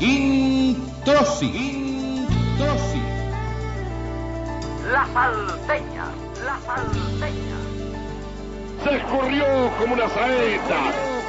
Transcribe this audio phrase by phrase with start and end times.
[0.00, 1.46] Introsi.
[1.46, 3.02] Introsi.
[4.90, 6.06] La salteña,
[6.42, 7.58] la salteña.
[8.82, 9.44] Se escurrió
[9.78, 10.80] como una saeta.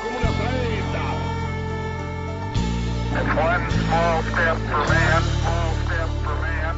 [0.01, 1.03] Como una saeta.
[3.35, 6.75] One small step for man, small step for man.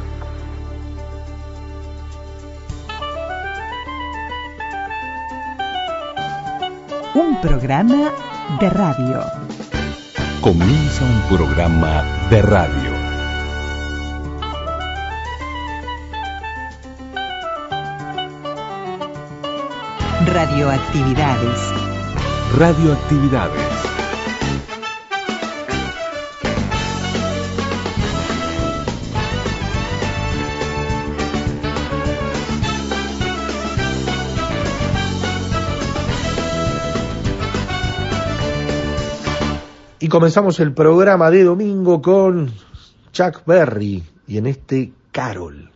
[7.14, 8.12] Un programa
[8.60, 9.44] de radio.
[10.44, 12.92] Comienza un programa de radio.
[20.26, 21.60] Radioactividades.
[22.58, 23.73] Radioactividades.
[40.14, 42.52] Comenzamos el programa de domingo con
[43.12, 45.73] Chuck Berry y en este Carol.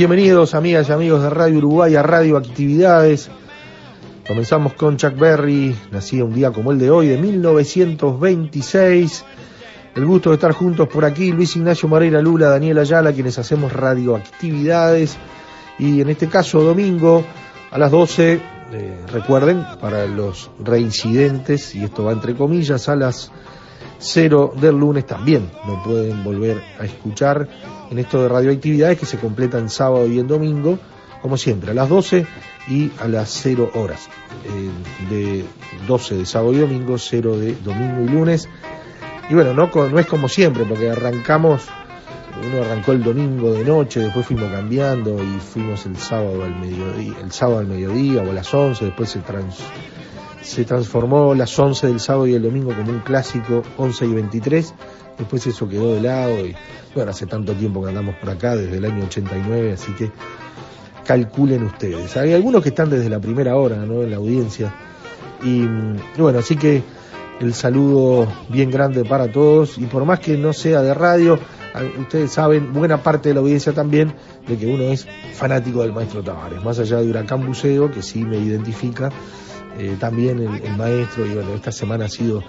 [0.00, 3.28] Bienvenidos amigas y amigos de Radio Uruguay a Radio Actividades.
[4.26, 9.24] Comenzamos con Chuck Berry, nacida un día como el de hoy, de 1926.
[9.94, 13.74] El gusto de estar juntos por aquí, Luis Ignacio Moreira Lula, Daniel Ayala, quienes hacemos
[13.74, 15.18] radioactividades.
[15.78, 17.22] Y en este caso, domingo,
[17.70, 18.40] a las 12,
[18.72, 23.30] eh, recuerden, para los reincidentes, y esto va entre comillas, a las
[24.00, 27.48] 0 del lunes también no pueden volver a escuchar
[27.90, 30.78] en esto de radioactividades que se completan sábado y en domingo,
[31.20, 32.26] como siempre, a las 12
[32.68, 34.08] y a las 0 horas.
[34.44, 35.44] Eh, de
[35.86, 38.48] 12 de sábado y domingo, 0 de domingo y lunes.
[39.28, 41.68] Y bueno, no, no es como siempre, porque arrancamos,
[42.42, 47.14] uno arrancó el domingo de noche, después fuimos cambiando y fuimos el sábado al mediodía,
[47.22, 49.58] el sábado al mediodía o a las 11, después se trans,
[50.42, 54.74] se transformó las 11 del sábado y el domingo como un clásico 11 y 23,
[55.18, 56.54] después eso quedó de lado y
[56.94, 60.10] bueno, hace tanto tiempo que andamos por acá, desde el año 89, así que
[61.04, 62.16] calculen ustedes.
[62.16, 64.02] Hay algunos que están desde la primera hora, ¿no?
[64.02, 64.72] En la audiencia.
[65.42, 65.66] Y,
[66.18, 66.82] bueno, así que
[67.40, 71.38] el saludo bien grande para todos y por más que no sea de radio,
[71.98, 74.12] ustedes saben, buena parte de la audiencia también,
[74.46, 78.24] de que uno es fanático del maestro Tavares, más allá de Huracán Buceo, que sí
[78.24, 79.10] me identifica,
[79.78, 82.42] eh, también el, maestro, y bueno, esta semana ha sido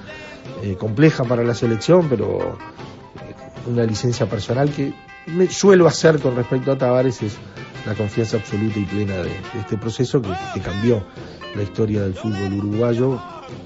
[0.64, 4.94] eh, compleja para la selección, pero eh, una licencia personal que
[5.28, 7.38] me suelo hacer con respecto a Tavares es
[7.86, 11.04] la confianza absoluta y plena de, este proceso que, cambió
[11.56, 13.22] la historia del fútbol uruguayo,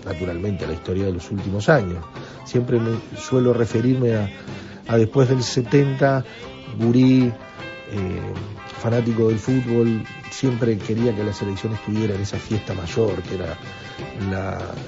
[0.05, 2.03] naturalmente la historia de los últimos años.
[2.45, 4.15] Siempre me suelo referirme
[4.87, 6.23] a, después del 70,
[6.79, 7.31] Gurí,
[8.85, 13.57] fanático del fútbol, siempre quería que la selección estuviera en esa fiesta mayor que era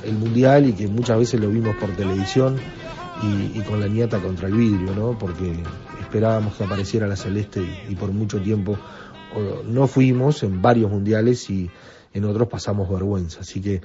[0.03, 2.57] el mundial y que muchas veces lo vimos por televisión
[3.23, 5.17] y, con la nieta contra el vidrio, ¿no?
[5.17, 5.51] Porque
[5.99, 8.77] esperábamos que apareciera la celeste y, por mucho tiempo
[9.65, 11.67] no fuimos en varios mundiales y
[12.13, 13.39] en otros pasamos vergüenza.
[13.41, 13.81] Así que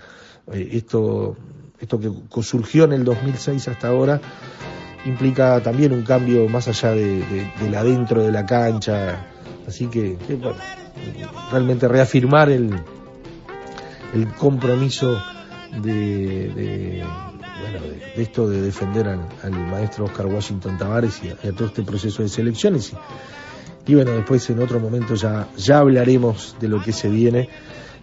[0.52, 1.36] eh, esto,
[1.80, 2.10] esto que
[2.42, 4.20] surgió en el 2006 hasta ahora
[5.06, 9.31] implica también un cambio más allá de, de- del adentro de la cancha.
[9.66, 10.56] Así que, bueno,
[11.50, 12.70] realmente reafirmar el,
[14.14, 15.20] el compromiso
[15.80, 17.04] de, de,
[17.60, 17.86] bueno,
[18.16, 22.28] de, esto de defender al, maestro Oscar Washington Tavares y a, todo este proceso de
[22.28, 22.92] selecciones.
[23.86, 27.48] Y, y bueno, después en otro momento ya, ya hablaremos de lo que se viene.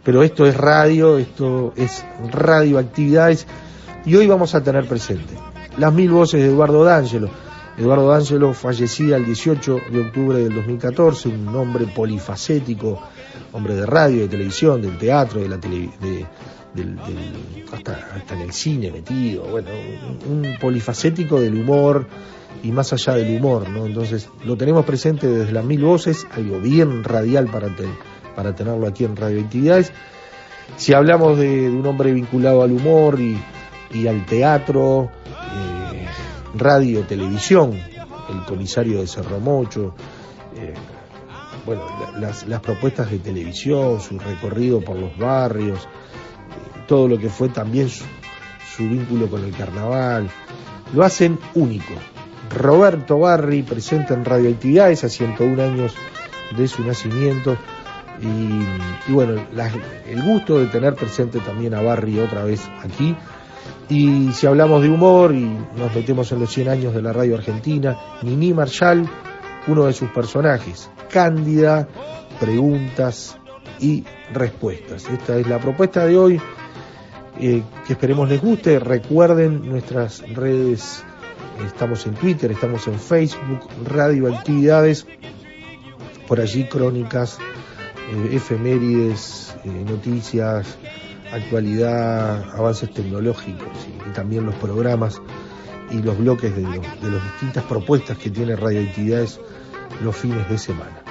[0.04, 3.46] Pero esto es radio, esto es radioactividades
[4.06, 5.36] y hoy vamos a tener presente
[5.78, 7.30] las mil voces de Eduardo D'Angelo.
[7.80, 13.02] Eduardo D'Angelo fallecía el 18 de octubre del 2014, un hombre polifacético,
[13.54, 16.26] hombre de radio, de televisión, del teatro, de la tele, de,
[16.74, 19.70] del, del- hasta, hasta en el cine metido, bueno,
[20.30, 22.06] un, polifacético del humor
[22.64, 23.86] y más allá del humor, ¿no?
[23.86, 27.70] Entonces lo tenemos presente desde las mil voces, algo bien radial para,
[28.36, 29.94] para tenerlo aquí en Radioactividades.
[30.76, 35.10] Si hablamos de, un hombre vinculado al humor y, al teatro,
[36.56, 39.94] radio, televisión, el comisario de Cerro Mocho,
[40.56, 40.74] eh,
[41.66, 41.84] bueno,
[42.20, 47.50] la- las, propuestas de televisión, su recorrido por los barrios, eh, todo lo que fue
[47.50, 48.04] también su,
[48.80, 50.30] vínculo con el carnaval,
[50.94, 51.94] lo hacen único.
[52.50, 55.94] Roberto Barri presente en Radioactividades a 101 años
[56.58, 57.58] de su nacimiento
[58.22, 59.42] y, bueno,
[60.08, 63.16] el gusto de tener presente también a Barry otra vez aquí.
[63.90, 67.36] Y si hablamos de humor y nos metemos en los 100 años de la radio
[67.36, 69.10] argentina, Nini Marshall,
[69.68, 71.88] uno de sus personajes, Cándida,
[72.40, 73.38] preguntas
[73.80, 74.04] y
[74.34, 75.10] respuestas.
[75.10, 76.42] Esta es la propuesta de hoy,
[77.40, 78.80] eh, que esperemos les guste.
[78.80, 81.04] Recuerden nuestras redes,
[81.66, 85.08] estamos en Twitter, estamos en Facebook, Radioactividades,
[86.28, 87.40] por allí crónicas,
[88.12, 90.78] eh, efemérides, eh, noticias,
[91.32, 95.22] actualidad, avances tecnológicos y, también los programas
[95.92, 99.40] y los bloques de, lo- las distintas propuestas que tiene Radioactividades
[100.04, 101.02] los fines de semana.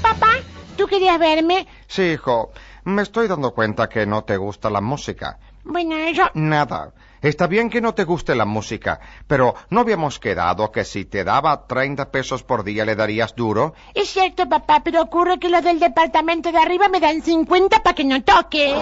[0.00, 0.30] Papá,
[0.76, 1.66] ¿tú querías verme?
[1.88, 2.52] Sí, hijo.
[2.84, 5.38] Me estoy dando cuenta que no te gusta la música.
[5.68, 6.22] Bueno, eso...
[6.34, 6.92] Nada.
[7.20, 11.24] Está bien que no te guste la música, pero ¿no habíamos quedado que si te
[11.24, 13.74] daba 30 pesos por día le darías duro?
[13.92, 17.94] Es cierto, papá, pero ocurre que los del departamento de arriba me dan 50 para
[17.94, 18.72] que no toque.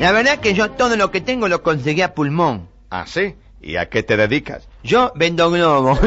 [0.00, 2.68] La verdad que yo todo lo que tengo lo conseguí a pulmón.
[2.90, 3.36] ¿Ah, sí?
[3.60, 4.68] ¿Y a qué te dedicas?
[4.82, 6.00] Yo vendo globos.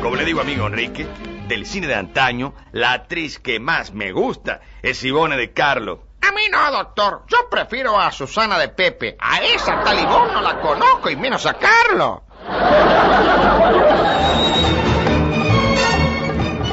[0.00, 1.06] Como le digo amigo Enrique,
[1.50, 6.04] del cine de antaño, la actriz que más me gusta es Ivone de Carlo.
[6.22, 7.24] A mí no, doctor.
[7.26, 9.16] Yo prefiero a Susana de Pepe.
[9.18, 12.20] A esa talibón no la conozco y menos a Carlos.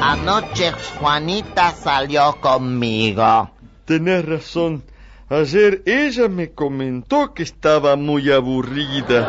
[0.00, 3.50] Anoche Juanita salió conmigo.
[3.84, 4.84] Tenés razón.
[5.28, 9.28] Ayer ella me comentó que estaba muy aburrida.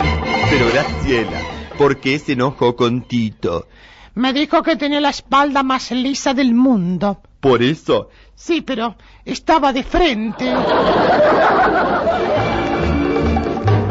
[0.50, 1.40] Pero Graciela,
[1.80, 3.66] ¿por qué se enojó con Tito?
[4.14, 7.22] Me dijo que tenía la espalda más lisa del mundo.
[7.40, 10.54] Por eso, Sí, pero estaba de frente.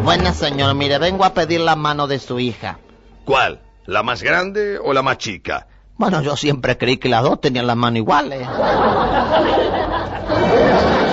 [0.03, 2.77] Bueno, señor, mire, vengo a pedir la mano de su hija.
[3.25, 3.59] ¿Cuál?
[3.87, 5.65] ¿La más grande o la más chica?
[5.97, 8.47] Bueno, yo siempre creí que las dos tenían las manos iguales.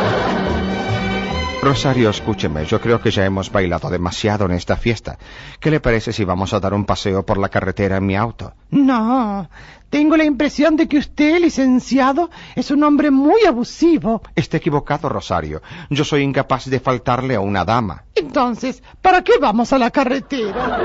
[1.66, 2.64] Rosario, escúcheme.
[2.64, 5.18] Yo creo que ya hemos bailado demasiado en esta fiesta.
[5.58, 8.54] ¿Qué le parece si vamos a dar un paseo por la carretera en mi auto?
[8.70, 9.50] No,
[9.90, 14.22] tengo la impresión de que usted, licenciado, es un hombre muy abusivo.
[14.36, 15.60] Está equivocado, Rosario.
[15.90, 18.04] Yo soy incapaz de faltarle a una dama.
[18.14, 20.78] Entonces, ¿para qué vamos a la carretera?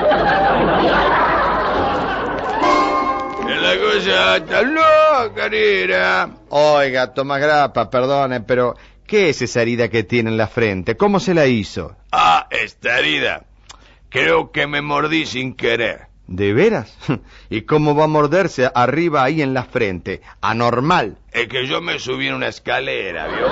[3.48, 6.30] Es la cosa tan loca, nena.
[6.50, 8.76] Oiga, toma grapa, perdone, pero
[9.12, 10.96] ¿qué es esa herida que tiene en la frente?
[10.96, 11.98] ¿Cómo se la hizo?
[12.14, 13.44] Ah, esta herida.
[14.08, 16.08] Creo que me mordí sin querer.
[16.28, 16.96] ¿De veras?
[17.50, 20.22] ¿Y cómo va a morderse arriba ahí en la frente?
[20.40, 21.18] Anormal.
[21.34, 23.50] Es que yo me subí en una escalera, ¿vio?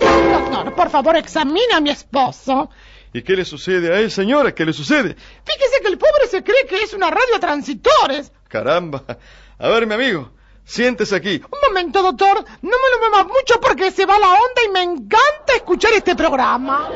[0.00, 2.68] Doctor, doctor, por favor, examine a mi esposo.
[3.14, 4.54] ¿Y qué le sucede a él, señora?
[4.54, 5.16] ¿Qué le sucede?
[5.44, 8.32] Fíjese que el pobre se cree que es una radio transitores.
[8.48, 9.02] Caramba.
[9.58, 10.30] A ver, mi amigo,
[10.64, 11.42] siéntese aquí.
[11.50, 12.44] Un momento, doctor.
[12.62, 16.14] No me lo mueva mucho porque se va la onda y me encanta escuchar este
[16.14, 16.88] programa.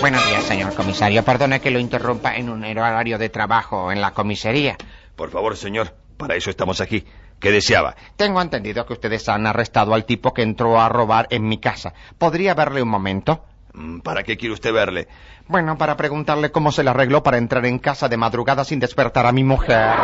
[0.00, 1.24] Buenos días, señor comisario.
[1.24, 4.76] Perdone que lo interrumpa en un horario de trabajo en la comisaría.
[5.14, 7.04] Por favor, señor, para eso estamos aquí.
[7.38, 7.96] ¿Qué deseaba?
[8.16, 11.92] Tengo entendido que ustedes han arrestado al tipo que entró a robar en mi casa.
[12.18, 13.44] ¿Podría verle un momento?
[13.74, 15.08] Mm, ¿Para qué quiere usted verle?
[15.48, 19.26] Bueno, para preguntarle cómo se le arregló para entrar en casa de madrugada sin despertar
[19.26, 19.94] a mi mujer.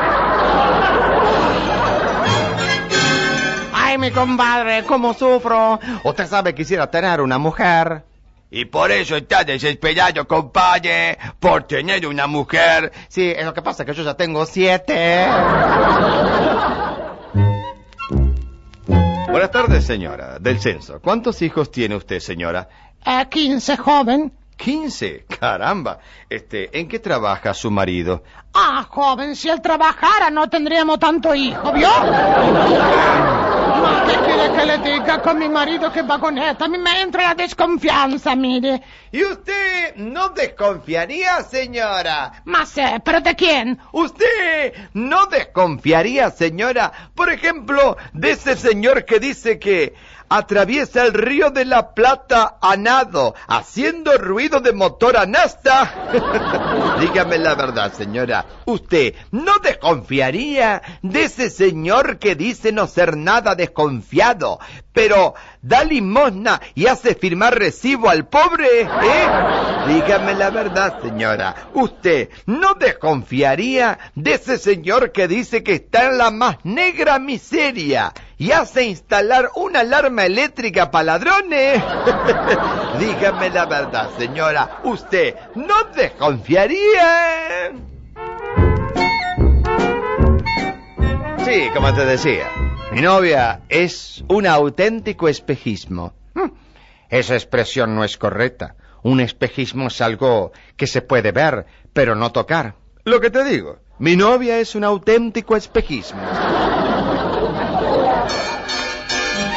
[3.73, 5.79] Ay, mi compadre, cómo sufro.
[6.05, 8.05] Usted sabe que quisiera tener una mujer.
[8.51, 12.91] Y por eso está desesperado, compadre, por tener una mujer.
[13.09, 15.27] Sí, es lo que pasa, que yo ya tengo siete.
[19.31, 21.01] Buenas tardes, señora, del censo.
[21.03, 22.69] ¿Cuántos hijos tiene usted, señora?
[23.05, 24.33] Eh, 15, joven.
[24.57, 25.25] ¿Quince?
[25.39, 26.01] Caramba.
[26.29, 28.25] Este, ¿en qué trabaja su marido?
[28.53, 31.89] Ah, joven, si él trabajara no tendríamos tanto hijo, ¿vio?
[34.07, 36.65] ¿qué quiere que le diga con mi marido que va con esta?
[36.65, 38.83] A mí me entra la desconfianza, mire.
[39.13, 42.43] ¿Y usted no desconfiaría, señora?
[42.45, 43.79] Más sé, ¿pero de quién?
[43.93, 49.95] ¿Usted no desconfiaría, señora, por ejemplo, de ese señor que dice que
[50.29, 56.97] atraviesa el río de la Plata a nado, haciendo ruido de motor a nasta?
[57.01, 58.45] Dígame la verdad, señora.
[58.67, 64.59] ¿Usted no desconfiaría de ese señor que dice no ser nada desconfiado,
[64.93, 65.35] pero
[65.69, 68.81] da limosna y hace firmar recibo al pobre?
[68.83, 69.29] ¿Eh?
[69.87, 71.55] Dígame la verdad, señora.
[71.75, 78.13] ¿Usted no desconfiaría de ese señor que dice que está en la más negra miseria
[78.39, 81.83] y hace instalar una alarma eléctrica para ladrones?
[82.99, 84.81] Dígame la verdad, señora.
[84.85, 87.73] ¿Usted no desconfiaría?
[91.45, 92.68] Sí, como te decía.
[92.93, 96.15] Mi novia es un auténtico espejismo.
[96.35, 96.51] Hmm,
[97.11, 98.77] Esa expresión no es correcta.
[99.03, 102.75] Un espejismo es algo que se puede ver, pero no tocar.
[103.05, 106.21] Lo que te digo, mi novia es un auténtico espejismo.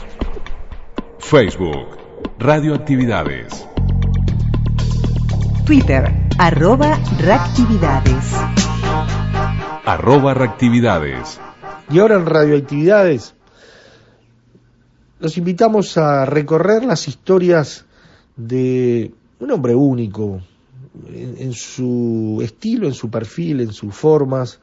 [1.19, 1.97] Facebook,
[2.39, 3.67] Radioactividades.
[5.65, 8.33] Twitter arroba reactividades.
[9.85, 11.41] Arroba Reactividades.
[11.89, 13.35] Y ahora en Radioactividades
[15.19, 17.85] los invitamos a recorrer las historias
[18.37, 20.39] de un hombre único
[21.05, 24.61] en, en su estilo, en su perfil, en sus formas,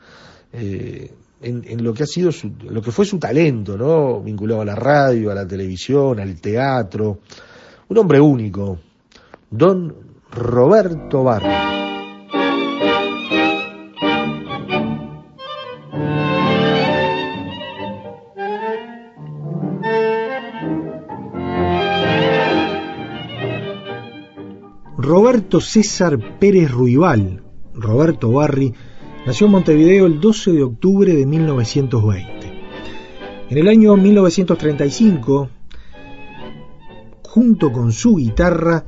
[0.55, 4.21] eh, en, lo que ha sido su, lo que fue su talento, ¿no?
[4.21, 7.19] Vinculado a la radio, a la televisión, al teatro.
[7.89, 8.79] Un hombre único,
[9.51, 9.95] don
[10.31, 11.75] Roberto Barrio.
[24.97, 27.43] Roberto César Pérez Ruibal,
[27.75, 28.73] Roberto Barri,
[29.27, 32.33] nació en Montevideo el 12 de octubre de 1920.
[33.51, 35.49] En el año 1935,
[37.23, 38.85] junto con su guitarra,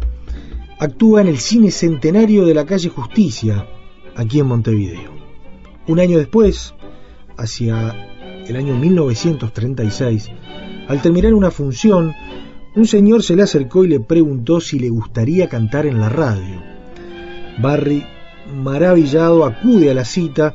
[0.79, 3.67] actúa en el Cine Centenario de la calle Justicia,
[4.15, 5.13] aquí en Montevideo.
[5.89, 6.75] Un año después,
[7.37, 7.95] hacia
[8.47, 10.31] el año 1936,
[10.89, 12.15] al terminar una función,
[12.75, 16.63] un señor se le acercó y le preguntó si le gustaría cantar en la radio.
[17.59, 18.05] Barry,
[18.55, 20.55] maravillado, acude a la cita.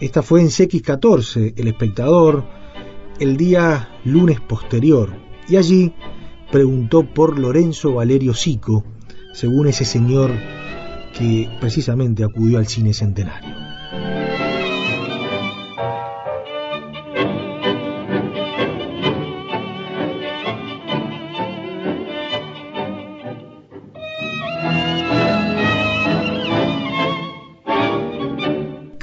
[0.00, 2.44] Esta fue en CX14, El Espectador,
[3.18, 5.10] el día lunes posterior.
[5.48, 5.94] Y allí
[6.50, 8.84] preguntó por Lorenzo Valerio Sico,
[9.32, 10.30] según ese señor
[11.16, 13.54] que precisamente acudió al cine centenario.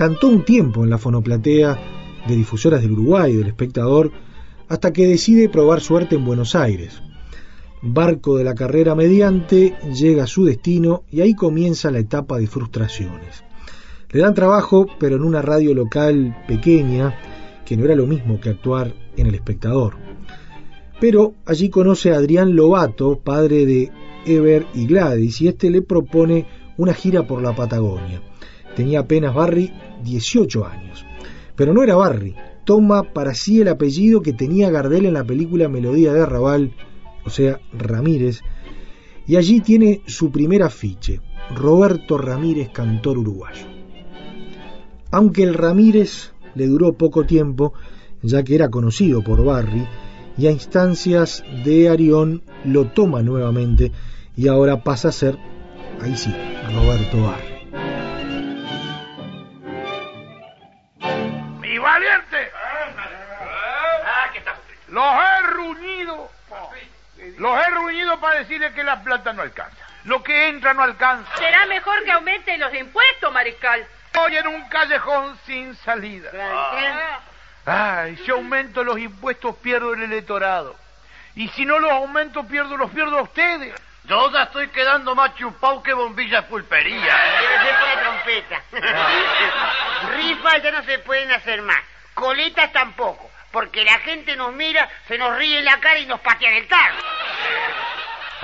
[0.04, 1.80] Cantó un tiempo en la fonoplatea
[2.28, 4.12] de difusoras del Uruguay del espectador
[4.68, 7.02] hasta que decide probar suerte en Buenos Aires.
[7.82, 12.48] Barco de la carrera mediante, llega a su destino y ahí comienza la etapa de
[12.48, 13.46] frustraciones.
[14.10, 17.18] Le dan trabajo, pero en una radio local pequeña,
[17.66, 19.96] que no era lo mismo que actuar en el espectador.
[21.00, 23.90] Pero allí conoce a Adrián Lobato, padre de
[24.26, 26.46] Ever y Gladys, y este le propone
[26.76, 28.22] una gira por la Patagonia.
[28.76, 29.72] Tenía apenas Barry
[30.04, 31.06] 18 años.
[31.56, 35.70] Pero no era Barry, toma para sí el apellido que tenía Gardel en la película
[35.70, 36.74] Melodía de Arrabal,
[37.26, 38.42] o sea, Ramírez,
[39.26, 41.22] y allí tiene su primer afiche,
[41.56, 43.66] Roberto Ramírez, cantor uruguayo.
[45.12, 47.74] Aunque el Ramírez le duró poco tiempo,
[48.22, 49.88] ya que era conocido por Barry,
[50.38, 53.92] y a instancias de Arión lo toma nuevamente
[54.36, 55.38] y ahora pasa a ser,
[56.02, 56.34] ahí sí,
[56.74, 57.53] Roberto Barry.
[68.44, 69.86] Decirle que la plata no alcanza.
[70.06, 71.36] Lo que entra no alcanza.
[71.38, 73.86] Será mejor que aumenten los impuestos, mariscal.
[74.06, 76.30] Estoy en un callejón sin salida.
[77.66, 80.76] Ay, si aumento los impuestos pierdo el electorado.
[81.36, 83.74] Y si no los aumento pierdo, los pierdo a ustedes.
[84.04, 86.98] Yo ya estoy quedando más chupado que bombilla de pulpería.
[86.98, 87.42] ¿eh?
[87.42, 88.62] Debe ser por la trompeta.
[90.16, 91.80] Rifas ya no se pueden hacer más.
[92.14, 93.32] Coletas tampoco.
[93.52, 96.68] Porque la gente nos mira, se nos ríe en la cara y nos patean el
[96.68, 96.98] tarro.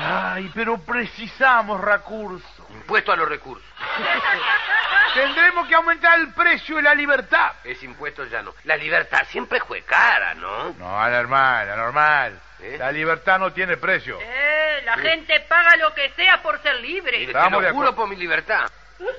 [0.02, 2.70] Ay, pero precisamos recursos.
[2.70, 3.68] Impuesto a los recursos.
[5.14, 7.52] Tendremos que aumentar el precio de la libertad.
[7.64, 8.54] Ese impuesto ya no.
[8.64, 10.74] La libertad siempre fue cara, ¿no?
[10.74, 12.40] No, normal, normal.
[12.78, 14.20] La libertad no tiene precio.
[14.22, 17.24] Eh, la gente paga lo que sea por ser libre.
[17.24, 18.70] Estamos Te de lo juro por mi libertad.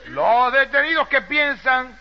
[0.07, 1.99] Los detenidos que piensan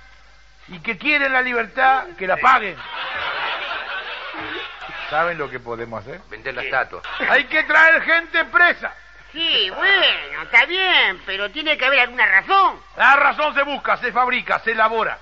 [0.68, 2.78] y que quieren la libertad, que la paguen.
[5.10, 6.22] ¿Saben lo que podemos hacer?
[6.30, 7.02] Vender la estatua.
[7.30, 8.94] Hay que traer gente presa.
[9.32, 12.80] Sí, bueno, está bien, pero tiene que haber alguna razón.
[12.98, 15.18] La razón se busca, se fabrica, se elabora.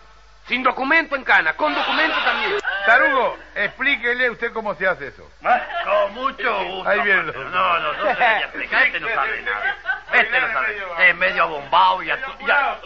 [0.47, 2.57] Sin documento en cana, con documento también.
[2.85, 5.29] Tarugo, explíquele usted cómo se hace eso.
[5.41, 6.89] Con mucho gusto.
[6.89, 7.23] Ahí viene.
[7.23, 9.75] No, no, no se explicar, este no sabe nada.
[10.13, 11.09] Este no sabe.
[11.09, 12.09] Es medio abombado y,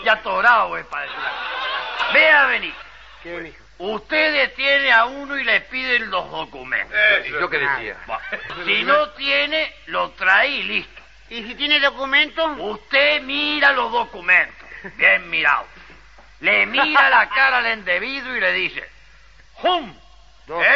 [0.10, 1.20] atorado, es para decir.
[2.14, 2.74] Vea, venir.
[3.82, 6.96] Usted detiene a uno y le piden los documentos.
[7.26, 7.98] ¿Y yo qué decía?
[8.64, 11.02] Si no tiene, lo trae y listo.
[11.30, 12.46] ¿Y si tiene documento?
[12.46, 14.68] Usted mira los documentos.
[14.98, 15.66] Bien mirado.
[16.42, 18.88] Le mira la cara al individuo y le dice,
[19.64, 19.96] ¡Hum!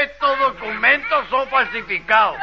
[0.02, 2.38] Estos documentos son falsificados.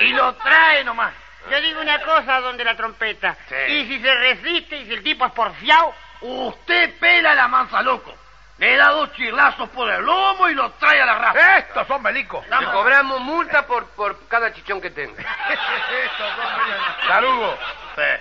[0.00, 1.12] Y lo trae nomás.
[1.50, 3.36] Yo digo una cosa, donde la trompeta.
[3.48, 3.72] Sí.
[3.72, 8.14] Y si se resiste y si el tipo es porfiado, Usted pela la manza loco.
[8.58, 11.58] Le da dos chirlazos por el lomo y lo trae a la raza.
[11.58, 12.42] Estos son melicos.
[12.48, 15.22] Le cobramos multa por, por cada chichón que tenga.
[17.06, 17.54] Tarugo,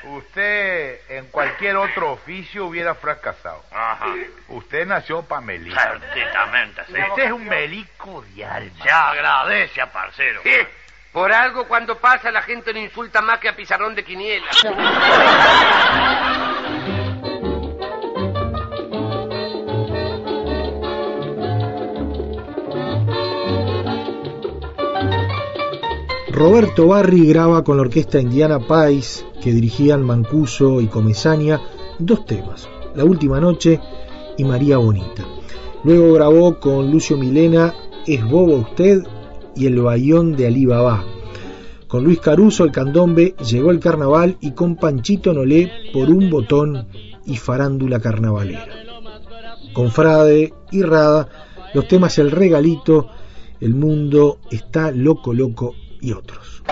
[0.03, 3.63] usted en cualquier otro oficio hubiera fracasado.
[3.71, 4.07] Ajá.
[4.49, 5.79] Usted nació para melico.
[6.13, 6.93] Ciertamente, sí.
[7.09, 8.83] Usted es un melico de alma.
[8.83, 10.41] Se agradece a parcero.
[11.13, 14.47] Por algo cuando pasa la gente no insulta más que a pizarrón de quiniela.
[26.35, 31.61] Roberto Barri graba con la orquesta Indiana Pais, que dirigían Mancuso y Comesaña,
[31.97, 33.79] dos temas, La Última Noche
[34.37, 35.23] y María Bonita.
[35.85, 37.73] Luego grabó con Lucio Milena
[38.05, 39.03] Es Bobo Usted
[39.55, 41.05] y El Bayón de Alibaba.
[41.87, 46.89] Con Luis Caruso, el candombe, llegó el carnaval y con Panchito Nolé por un botón
[47.25, 48.67] y farándula carnavalera.
[49.71, 51.29] Con Frade y Rada,
[51.73, 53.07] los temas El Regalito,
[53.61, 56.63] El Mundo está loco, loco y otros.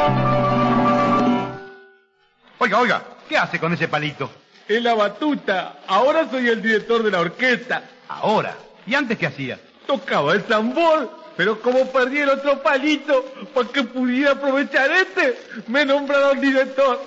[2.60, 4.30] Oiga, oiga, ¿qué hace con ese palito?
[4.68, 5.80] En la batuta.
[5.88, 7.84] Ahora soy el director de la orquesta.
[8.08, 8.56] Ahora.
[8.86, 9.60] ¿Y antes qué hacía?
[9.88, 15.86] Tocaba el tambor, pero como perdí el otro palito, para que pudiera aprovechar este, me
[15.86, 17.02] nombraron director.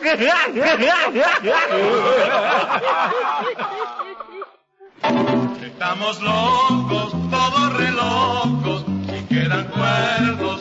[5.63, 8.85] Estamos locos, todos re locos.
[9.07, 10.56] Si quedan cuerdos,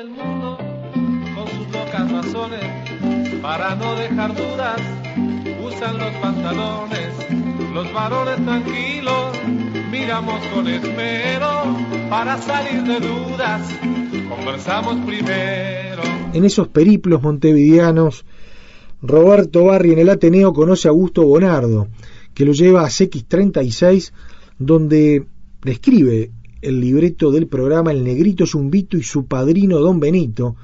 [0.00, 0.56] del mundo,
[1.34, 2.64] con sus locas razones,
[3.42, 4.80] para no dejar dudas,
[5.62, 7.10] usan los pantalones.
[7.74, 9.36] Los varones tranquilos,
[9.90, 11.76] miramos con esmero,
[12.08, 13.68] para salir de dudas,
[14.30, 16.02] conversamos primero.
[16.32, 18.24] En esos periplos montevideanos,
[19.02, 21.88] Roberto Barri en el Ateneo conoce a Augusto Bonardo,
[22.32, 24.12] que lo lleva a CX36,
[24.58, 25.26] donde
[25.62, 26.30] le escribe
[26.62, 30.56] el libreto del programa El Negrito Zumbito y su padrino Don Benito.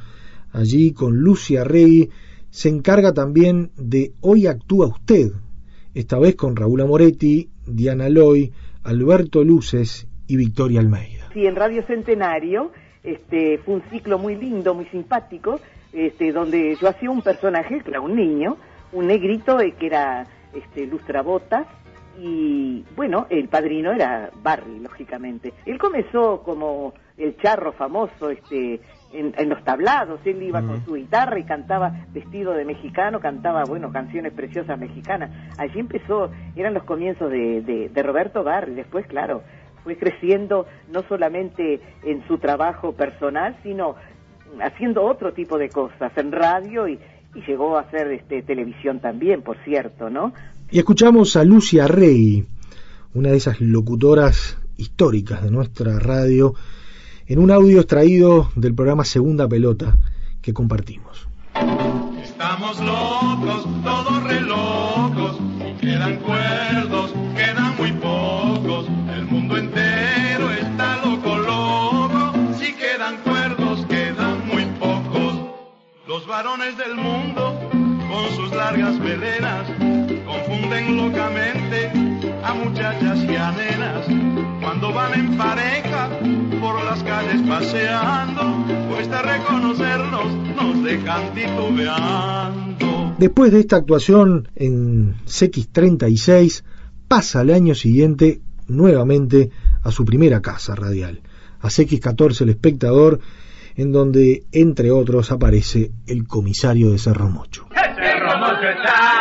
[0.53, 2.11] Allí con Lucia Rey
[2.51, 5.33] se encarga también de Hoy actúa usted,
[5.95, 8.53] esta vez con Raúl Amoretti, Diana Loy,
[8.85, 11.31] Alberto Luces y Victoria Almeida.
[11.33, 12.71] Sí, en Radio Centenario
[13.03, 15.61] este, fue un ciclo muy lindo, muy simpático,
[15.93, 18.57] este, donde yo hacía un personaje, era un niño,
[18.93, 21.67] un negrito eh, que era este, lustrabotas,
[22.19, 25.53] y bueno, el padrino era Barry, lógicamente.
[25.65, 28.81] Él comenzó como el charro famoso, este,
[29.13, 33.65] en, en los tablados, él iba con su guitarra y cantaba vestido de mexicano, cantaba,
[33.65, 35.31] bueno, canciones preciosas mexicanas.
[35.59, 39.43] Allí empezó, eran los comienzos de, de, de Roberto Barry, después, claro,
[39.85, 43.95] fue creciendo no solamente en su trabajo personal, sino
[44.61, 46.99] haciendo otro tipo de cosas en radio y,
[47.35, 50.33] y llegó a hacer este, televisión también, por cierto, ¿no?
[50.69, 52.45] Y escuchamos a Lucia Rey,
[53.15, 56.55] una de esas locutoras históricas de nuestra radio,
[57.29, 59.97] en un audio extraído del programa Segunda Pelota
[60.43, 61.29] que compartimos.
[62.21, 65.39] Estamos locos, todos re locos,
[65.81, 74.47] quedan cuerdos, quedan muy pocos, el mundo entero está loco, loco, si quedan cuerdos, quedan
[74.49, 75.35] muy pocos.
[76.09, 79.86] Los varones del mundo, con sus largas veleras,
[80.27, 81.91] confunden locamente
[82.43, 84.07] a muchachas y a nenas,
[84.61, 86.11] cuando van en pareja
[86.61, 93.15] por las calles paseando, cuesta reconocerlos, nos dejan titubeando.
[93.19, 96.65] Después de esta actuación en CX36,
[97.09, 99.51] pasa al año siguiente nuevamente
[99.83, 101.21] a su primera casa radial,
[101.61, 103.21] a CX14 El Espectador,
[103.77, 107.69] en donde, entre otros, aparece el comisario de Cerro Mocho.
[107.75, 109.16] Cerro Mocho está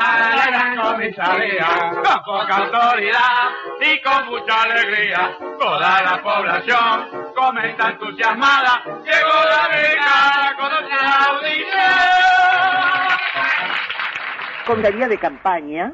[0.96, 5.38] comisaría, con poca autoridad y con mucha alegría.
[5.60, 11.76] Toda la población comenta entusiasmada, llegó la brigada con otra audición.
[14.66, 15.94] comisaría de campaña,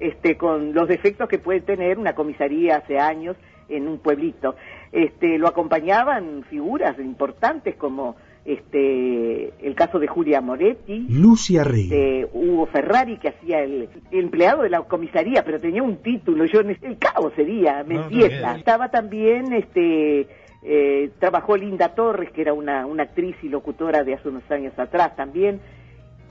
[0.00, 3.36] este, con los defectos que puede tener una comisaría hace años
[3.68, 4.56] en un pueblito.
[4.90, 8.16] Este, lo acompañaban figuras importantes como
[8.48, 11.82] este, el caso de Julia Moretti, Lucia Rey.
[11.84, 16.46] este, Hugo Ferrari que hacía el, el empleado de la comisaría, pero tenía un título,
[16.46, 18.56] yo en el cabo sería, Mendieta.
[18.56, 20.26] Estaba también este
[20.62, 24.72] eh, trabajó Linda Torres, que era una, una actriz y locutora de hace unos años
[24.78, 25.60] atrás también,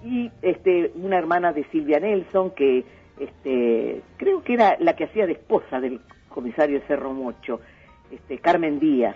[0.03, 2.83] y este una hermana de Silvia Nelson que
[3.19, 7.61] este creo que era la que hacía de esposa del comisario Cerro Mocho,
[8.11, 9.15] este Carmen Díaz.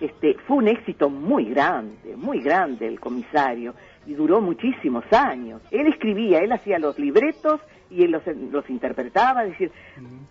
[0.00, 3.74] Este fue un éxito muy grande, muy grande el comisario
[4.06, 5.62] y duró muchísimos años.
[5.70, 9.70] Él escribía, él hacía los libretos y él los, los interpretaba, es decir,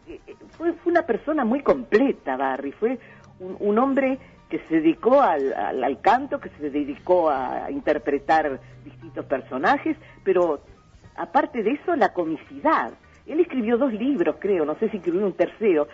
[0.08, 3.00] eh, eh, fue, fue una persona muy completa, Barry, fue
[3.40, 8.60] un, un hombre que se dedicó al, al, al canto, que se dedicó a interpretar
[8.84, 10.62] distintos personajes, pero
[11.16, 12.94] aparte de eso, la comicidad.
[13.26, 15.88] Él escribió dos libros, creo, no sé si escribió un tercero,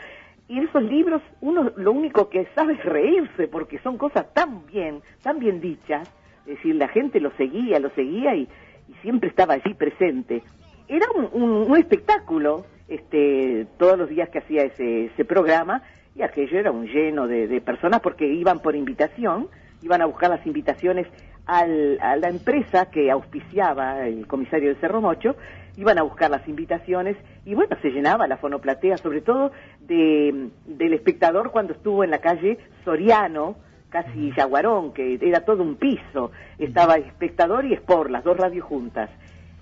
[0.50, 5.02] y esos libros uno lo único que sabe es reírse, porque son cosas tan bien,
[5.22, 6.12] tan bien dichas,
[6.48, 8.50] es decir, la gente lo seguía, lo seguía y,
[8.88, 10.42] y siempre estaba allí presente.
[10.88, 15.84] Era un, un, un espectáculo, este, todos los días que hacía ese, ese programa,
[16.16, 19.48] y aquello era un lleno de, de personas porque iban por invitación,
[19.84, 21.06] iban a buscar las invitaciones
[21.46, 25.36] al, a la empresa que auspiciaba el comisario de Cerro Mocho,
[25.80, 27.16] iban a buscar las invitaciones
[27.46, 32.20] y bueno, se llenaba la fonoplatea, sobre todo de, del espectador cuando estuvo en la
[32.20, 33.56] calle Soriano,
[33.88, 39.10] casi Yaguarón, que era todo un piso, estaba espectador y Sport, las dos radios juntas.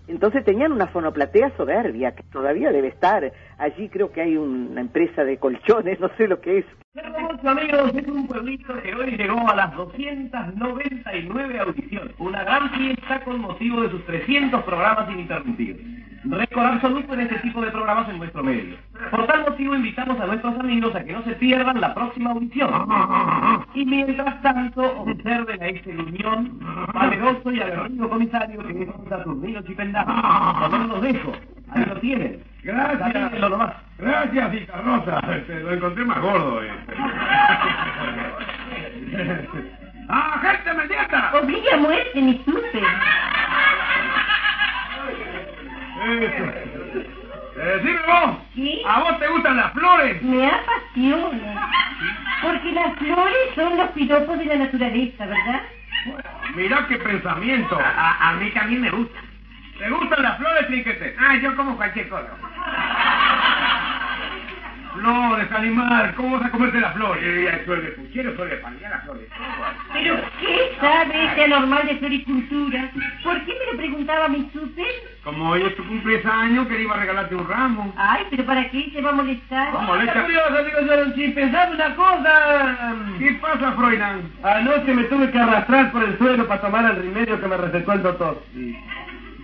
[0.08, 3.32] Entonces tenían una fonoplatea soberbia, que todavía debe estar.
[3.60, 6.66] Allí creo que hay una empresa de colchones, no sé lo que es.
[7.44, 12.16] Amigos, es un pueblito que hoy llegó a las 299 audiciones.
[12.18, 15.97] Una gran fiesta con motivo de sus 300 programas ininterrumpidos.
[16.24, 18.76] Récord absoluto en este tipo de programas en nuestro medio.
[19.12, 22.70] Por tal motivo invitamos a nuestros amigos a que no se pierdan la próxima audición.
[23.74, 26.60] Y mientras tanto, observen a este unión
[26.94, 30.70] valeroso y aguerrido comisario que es un Saturnino Chipendano.
[30.76, 31.32] Él los dejo.
[31.70, 32.44] Ahí lo tienen.
[32.64, 33.40] Gracias.
[33.40, 33.74] Nomás.
[33.98, 35.20] Gracias, Citarrosa.
[35.36, 36.64] Este, lo encontré más gordo.
[36.64, 36.70] eh.
[40.10, 41.34] ¡Ah, gente mediata!
[41.42, 42.82] Obliga a muerte, mi supe.
[46.06, 46.44] Eso.
[47.60, 48.38] Eh, dime vos.
[48.86, 50.22] ¿A vos te gustan las flores?
[50.22, 51.70] Me apasiona.
[52.42, 55.62] Porque las flores son los piropos de la naturaleza, ¿verdad?
[56.56, 57.80] Mirá qué pensamiento.
[57.80, 59.20] A, a mí también me gusta.
[59.80, 61.16] ¿Te gustan las flores, Trinquete?
[61.20, 62.30] Ah, yo como cualquier cosa.
[64.98, 66.14] Flores, animal.
[66.16, 67.24] ¿Cómo vas a comerte las flores?
[67.26, 69.30] Eh, suele puchero, suele pandear las flores.
[69.94, 72.92] ¿Pero qué sabe este anormal de floricultura?
[73.24, 74.86] ¿Por qué me lo preguntaba mi súper?
[75.24, 77.94] Como hoy es tu cumpleaños, que le iba a regalarte un ramo.
[77.98, 79.72] Ay, ¿pero para qué se va a molestar?
[79.72, 80.24] ¿Cómo molesta?
[80.24, 82.96] curiosa, digo yo, sin pensar una cosa.
[83.20, 84.22] ¿Qué pasa, Froilán?
[84.44, 87.94] Anoche me tuve que arrastrar por el suelo para tomar el remedio que me recetó
[87.94, 88.44] el doctor.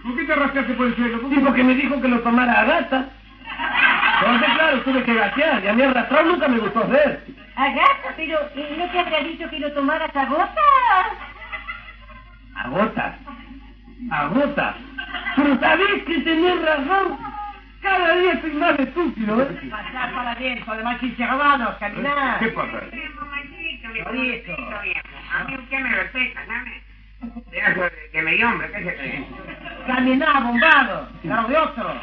[0.03, 1.19] ¿Por qué te arrastraste por el suelo?
[1.29, 3.09] Sí, porque me dijo que lo tomara a gata.
[4.21, 5.63] Entonces, claro, tuve que gatear.
[5.63, 7.23] Y a mí arrastrar nunca me gustó hacer.
[7.55, 11.07] Agata, pero ¿eh, ¿no te habrá dicho que lo tomaras a gotas?
[12.55, 13.15] A gotas.
[14.11, 14.75] A gotas.
[15.35, 17.17] Pero sabés que tenés razón.
[17.81, 19.59] Cada día estoy más estúpido, ¿eh?
[19.69, 22.39] Pasar para adentro, de machinche robados, caminar.
[22.39, 22.79] ¿Qué pasa?
[24.05, 24.53] Chorizo.
[25.33, 26.81] A mí usted me respeta, ¿sabe?
[27.51, 29.27] Eso de que me dio hombre, ¿qué se cree?
[29.87, 32.01] Caminar, bombado, carro de otro.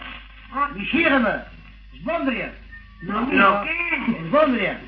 [0.74, 1.59] Vigírame.
[2.00, 2.52] Esbondria.
[3.02, 4.20] ¿Lo qué?
[4.24, 4.80] Esbondria.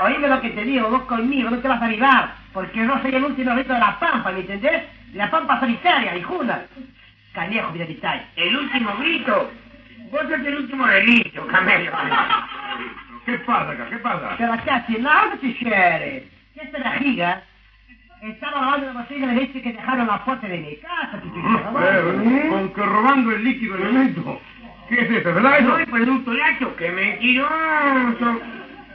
[0.00, 3.14] Oíme lo que te digo, vos conmigo no te vas a arribar, porque no soy
[3.14, 4.82] el último rito de la pampa, ¿me entendés?
[5.14, 6.62] La pampa solitaria, hijuna.
[7.32, 7.86] Canejo, mira.
[8.36, 9.50] El último grito.
[10.10, 11.92] Vos sos el último delito, camello.
[13.26, 13.88] ¿Qué pasa acá?
[13.88, 14.36] ¿Qué pasa?
[14.36, 16.28] Che ragazzi, no ti scere.
[16.54, 17.42] Questa è la giga.
[18.22, 21.20] Estaba lavando la botella de leche que dejaron la puerta de mi casa.
[21.24, 24.40] Eh, Con que robando el líquido elemento.
[24.88, 25.70] ¿Qué es eso, verdad eso?
[25.74, 28.40] Soy producto lacho, que mentiroso.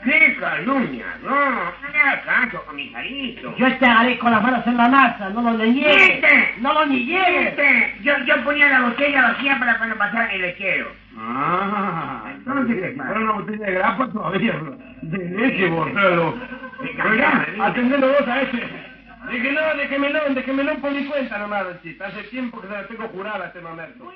[0.02, 1.04] ¡Qué calumnia!
[1.22, 3.54] No, no le hagas caso, comisarito.
[3.58, 6.08] Yo te agarré con las manos en la masa, no lo niegues.
[6.08, 6.54] ¿Viste?
[6.60, 7.56] No lo niegues.
[7.56, 7.96] ¿Viste?
[8.02, 10.90] Yo, yo ponía la botella vacía para cuando pasara el lechero.
[11.18, 14.54] Ah, entonces era una botella de grapa todavía.
[15.02, 15.70] De leche.
[15.70, 18.88] Oiga, atendelo vos a ese.
[19.30, 22.02] Déjelo, déjemelo, déjemelo por mi cuenta nomás, chiste.
[22.02, 24.10] Hace tiempo que se la tengo jurada a este mamerto.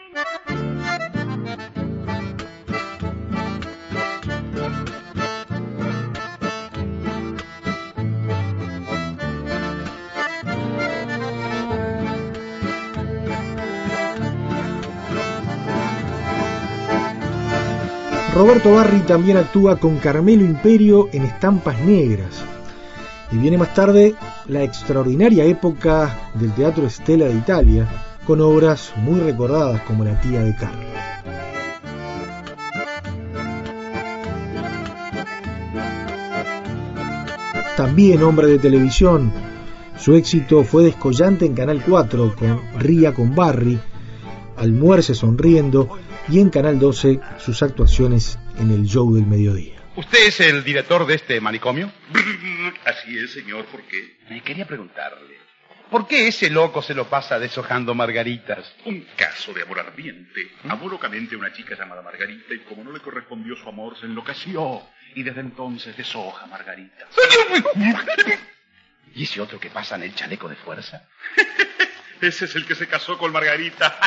[18.34, 22.51] Roberto Barri también actúa con Carmelo Imperio en Estampas Negras.
[23.32, 24.14] Y viene más tarde
[24.46, 27.88] la extraordinaria época del Teatro Estela de Italia,
[28.26, 30.92] con obras muy recordadas como La tía de Carlos.
[37.76, 39.32] También hombre de televisión,
[39.98, 43.78] su éxito fue descollante en Canal 4 con Ría con Barry,
[44.56, 45.88] Almuerce sonriendo
[46.28, 49.81] y en Canal 12 sus actuaciones en el show del mediodía.
[49.94, 51.92] ¿Usted es el director de este manicomio?
[52.86, 54.16] Así es, señor, ¿por qué?
[54.30, 55.36] Me quería preguntarle,
[55.90, 58.74] ¿por qué ese loco se lo pasa deshojando margaritas?
[58.86, 60.50] Un caso de amor ardiente.
[60.66, 64.06] Amó locamente a una chica llamada Margarita y como no le correspondió su amor, se
[64.06, 64.82] enloqueció.
[65.14, 67.06] Y desde entonces deshoja Margarita.
[69.14, 71.06] ¿Y ese otro que pasa en el chaleco de fuerza?
[72.22, 73.98] Ese es el que se casó con Margarita.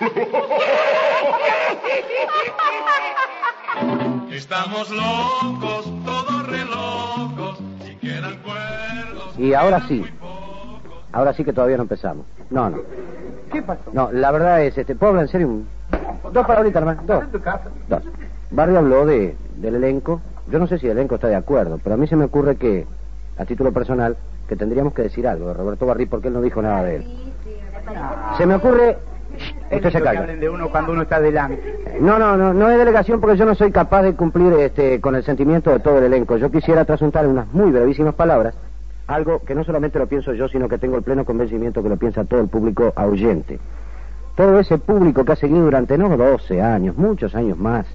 [4.32, 9.38] Estamos locos, todos re locos, si quedan cuerdos.
[9.38, 10.04] Y ahora sí.
[11.12, 12.24] Ahora sí que todavía no empezamos.
[12.50, 12.78] No, no.
[13.52, 13.82] ¿Qué pasó?
[13.92, 15.48] No, la verdad es, este, ¿puedo hablar en serio?
[15.48, 15.68] Un-
[16.32, 17.02] Dos palabritas, hermano.
[17.06, 17.24] Dos.
[17.88, 18.02] Dos.
[18.50, 20.22] Barrio habló de, del elenco.
[20.48, 22.56] Yo no sé si el elenco está de acuerdo, pero a mí se me ocurre
[22.56, 22.86] que,
[23.36, 24.16] a título personal,
[24.48, 27.32] que tendríamos que decir algo de Roberto Barri porque él no dijo nada de él.
[28.38, 28.96] Se me ocurre...
[29.72, 30.26] Usted se calla.
[30.26, 31.96] de uno cuando uno está delante.
[32.00, 35.14] No, no, no, no es delegación porque yo no soy capaz de cumplir este, con
[35.14, 36.36] el sentimiento de todo el elenco.
[36.36, 38.54] Yo quisiera trasuntar en unas muy brevísimas palabras
[39.06, 41.96] algo que no solamente lo pienso yo, sino que tengo el pleno convencimiento que lo
[41.96, 43.58] piensa todo el público ahuyente.
[44.36, 47.86] Todo ese público que ha seguido durante no 12 años, muchos años más,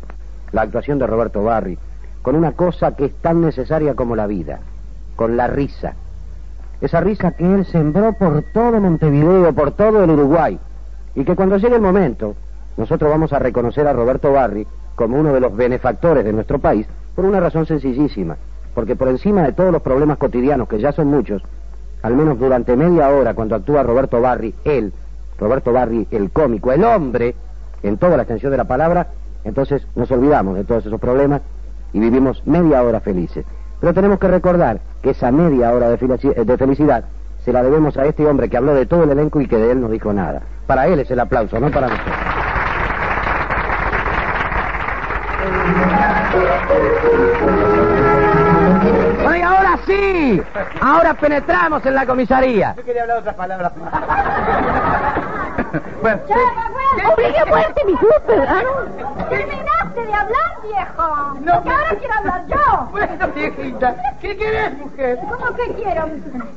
[0.52, 1.78] la actuación de Roberto Barri,
[2.22, 4.60] con una cosa que es tan necesaria como la vida,
[5.16, 5.94] con la risa.
[6.82, 10.60] Esa risa que él sembró por todo Montevideo, por todo el Uruguay,
[11.18, 12.36] y que cuando llegue el momento,
[12.78, 16.86] nosotros vamos a reconocer a Roberto Barri como uno de los benefactores de nuestro país
[17.16, 18.38] por una razón sencillísima,
[18.76, 21.42] porque por encima de todos los problemas cotidianos, que ya son muchos,
[22.04, 24.94] al menos durante media hora cuando actúa Roberto Barri, él,
[25.40, 27.34] Roberto Barri, el cómico, el hombre,
[27.82, 29.08] en toda la extensión de la palabra,
[29.44, 31.42] entonces nos olvidamos de todos esos problemas
[31.94, 33.44] y vivimos media hora felices.
[33.80, 37.06] Pero tenemos que recordar que esa media hora de, felici- de felicidad
[37.48, 39.72] se la debemos a este hombre que habló de todo el elenco y que de
[39.72, 40.42] él no dijo nada.
[40.66, 42.16] Para él es el aplauso, no para nosotros.
[49.24, 50.42] Bueno, y ahora sí,
[50.82, 52.74] ahora penetramos en la comisaría.
[52.76, 53.72] Yo quería hablar otras palabras.
[56.02, 56.22] Bueno,
[57.14, 58.48] ¡Obligue a muerte, mi super!
[59.98, 61.40] ¿Ah, de hablar, viejo.
[61.42, 62.88] No, Que ahora quiero hablar yo.
[62.92, 65.20] Bueno, viejita, ¿qué querés, mujer?
[65.30, 66.10] ¿Cómo que quiero?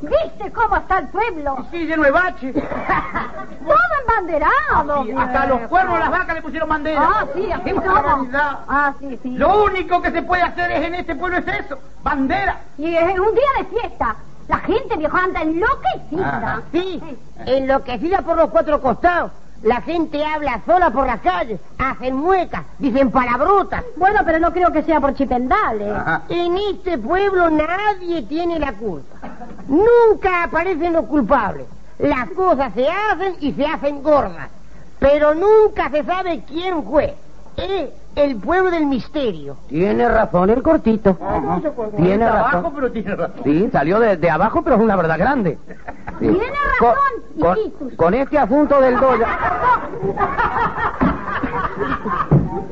[0.03, 1.67] ¿Viste cómo está el pueblo?
[1.71, 2.53] Sí, lleno de bache.
[3.65, 5.05] Todo embanderado.
[5.05, 7.01] Sí, hasta los cuernos de las vacas le pusieron bandera.
[7.03, 8.59] Ah, sí, así barbaridad.
[8.69, 9.31] Ah, sí, sí.
[9.37, 12.59] Lo único que se puede hacer es en este pueblo es eso, bandera.
[12.79, 14.17] Y es un día de fiesta.
[14.49, 16.63] La gente, viejo, anda enloquecida.
[16.73, 17.01] Sí,
[17.47, 19.31] enloquecida por los cuatro costados.
[19.63, 23.85] La gente habla sola por las calles, hacen muecas, dicen palabrotas.
[23.97, 25.89] Bueno, pero no creo que sea por chipendales.
[26.31, 29.17] En este pueblo nadie tiene la culpa.
[29.69, 31.67] Nunca aparecen los culpables.
[31.99, 34.49] Las cosas se hacen y se hacen gordas.
[34.99, 37.15] Pero nunca se sabe quién fue.
[37.57, 39.57] Es el pueblo del misterio.
[39.69, 41.19] Tiene razón el cortito.
[41.97, 42.51] Tiene Está razón.
[42.55, 43.41] abajo, pero tiene razón.
[43.45, 45.59] Sí, salió de, de abajo, pero es una verdad grande.
[46.21, 46.27] Sí.
[46.29, 46.45] Tiene
[46.79, 49.29] Con, razón, con- con este asunto del dólar.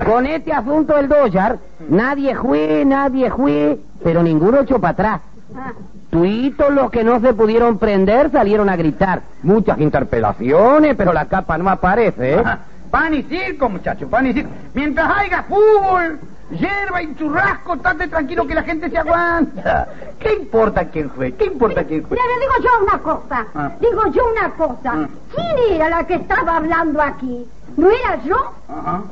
[0.04, 1.58] Con este asunto del dólar,
[1.88, 5.20] nadie fue, nadie fue, pero ninguno echó para atrás.
[5.56, 5.72] Ah.
[6.10, 9.22] Tuitos los que no se pudieron prender salieron a gritar.
[9.42, 12.42] Muchas interpelaciones, pero la capa no aparece, ¿eh?
[12.90, 14.50] Pan y circo, muchachos, pan y circo.
[14.72, 16.18] Mientras haya fútbol,
[16.50, 19.88] hierba y churrasco, estate tranquilo que la gente se aguanta.
[20.18, 21.32] ¿Qué importa quién fue?
[21.34, 22.16] ¿Qué importa quién fue?
[22.16, 23.46] Mira, le digo yo una cosa.
[23.54, 23.70] Ah.
[23.80, 24.92] Digo yo una cosa.
[24.94, 25.08] Ah.
[25.34, 27.46] ¿Quién era la que estaba hablando aquí?
[27.76, 28.36] ¿No era yo?
[28.68, 29.02] Ajá.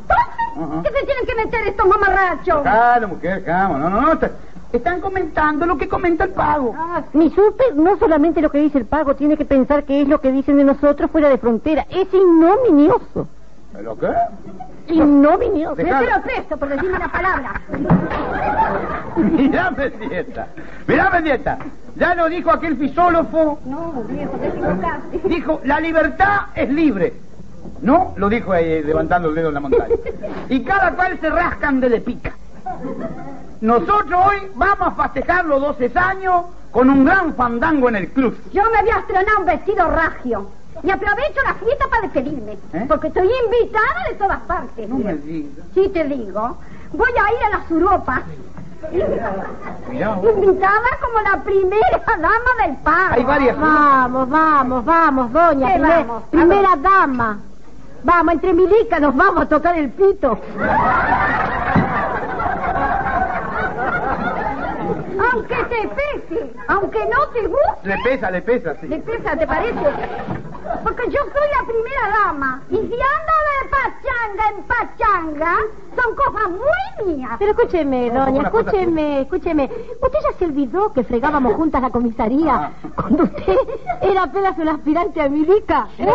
[0.56, 2.62] Entonces, ¿qué se tienen que meter estos mamarrachos?
[2.62, 3.78] Claro, mujer, calma.
[3.78, 4.12] No, no, no.
[4.14, 4.30] está-
[4.72, 6.74] Están comentando lo que comenta el pago.
[6.76, 10.08] Ah, Mi super, no solamente lo que dice el pago, tiene que pensar que es
[10.08, 11.86] lo que dicen de nosotros fuera de frontera.
[11.88, 13.28] Es ignominioso.
[13.76, 14.12] ¿Pero qué?
[14.88, 15.76] Ignominioso.
[15.76, 16.06] Me Dejalo.
[16.06, 17.60] espero presto por decirme una palabra.
[19.16, 20.46] Mira, Mendieta.
[20.86, 21.58] Mira, Mendieta.
[21.96, 23.58] Ya lo dijo aquel fisólogo.
[23.64, 25.20] No, viejo, te equivocaste.
[25.24, 27.14] Dijo, la libertad es libre.
[27.82, 29.94] No, lo dijo ahí levantando el dedo en la montaña.
[30.48, 32.32] Y cada cual se rascan de le pica.
[33.60, 38.38] Nosotros hoy vamos a festejar los 12 años con un gran fandango en el club.
[38.52, 40.50] Yo me voy a estrenar un vestido ragio.
[40.82, 42.52] Y aprovecho la fiesta para despedirme.
[42.72, 42.84] ¿Eh?
[42.88, 44.88] Porque estoy invitada de todas partes.
[44.88, 45.66] No me digas.
[45.74, 46.56] Sí, te digo.
[46.92, 48.20] Voy a ir a las Europas.
[49.90, 50.18] Mirá.
[50.22, 53.14] Invitada como la primera dama del pago.
[53.14, 53.58] Hay varias.
[53.58, 55.66] Vamos, vamos, vamos, doña.
[55.66, 57.38] ¿Qué primer- primera dama.
[58.04, 60.38] Vamos, entre milica nos vamos a tocar el pito.
[65.32, 68.86] Aunque te pese, aunque no te guste, Le pesa, le pesa, sí.
[68.88, 69.78] le pesa, ¿te parece?
[70.86, 72.62] Porque yo soy la primera dama.
[72.70, 75.56] Y si ando de pachanga en pachanga,
[75.96, 77.32] son cosas muy mías.
[77.40, 79.64] Pero escúcheme, doña, escúcheme, escúcheme.
[79.64, 83.56] Usted ya se olvidó que fregábamos juntas la comisaría cuando usted
[84.00, 85.88] era apenas un aspirante a milica.
[85.98, 86.08] ¿eh?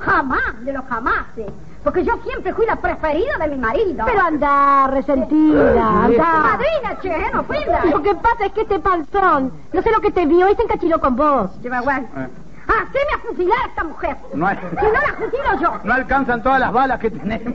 [0.00, 1.46] Jamás, de los jamases.
[1.84, 4.04] Porque yo siempre fui la preferida de mi marido.
[4.06, 6.24] Pero anda, resentida, anda.
[6.24, 7.84] Madrina, che, no ofenda.
[7.84, 10.62] Lo que pasa es que este panzón, no sé lo que te vio y se
[10.62, 11.56] encachiló con vos.
[11.62, 12.04] Lleva guay.
[12.68, 14.16] Haceme a fusilar a esta mujer.
[14.34, 15.80] No, hay- Si no la fusilo yo.
[15.84, 17.54] no alcanzan todas las balas que tenemos.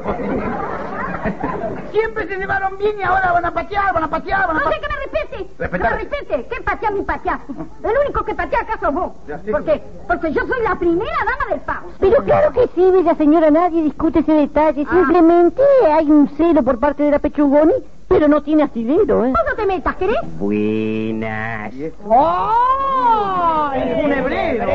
[1.91, 4.59] Siempre se llevaron bien y ahora van a patear, van a patear, van a No
[4.59, 4.81] sé patear.
[4.81, 5.69] que me respete.
[5.69, 6.47] Que me respete.
[6.47, 7.39] ¿Qué patea mi patea?
[7.83, 9.11] El único que patea acá sos vos.
[9.27, 9.51] Ya sé.
[9.51, 9.81] ¿Por qué?
[10.07, 11.87] Porque yo soy la primera dama del pago.
[11.99, 14.85] Pero claro que sí, bella señora, nadie discute ese detalle.
[14.89, 14.91] Ah.
[14.91, 15.61] Simplemente
[15.95, 17.73] hay un celo por parte de la Pechugoni,
[18.13, 19.31] pero no tiene asidero, ¿eh?
[19.31, 20.17] Vos no te metas, ¿querés?
[20.39, 21.73] Buenas.
[22.05, 23.71] ¡Oh!
[23.75, 24.67] Es un hebrero.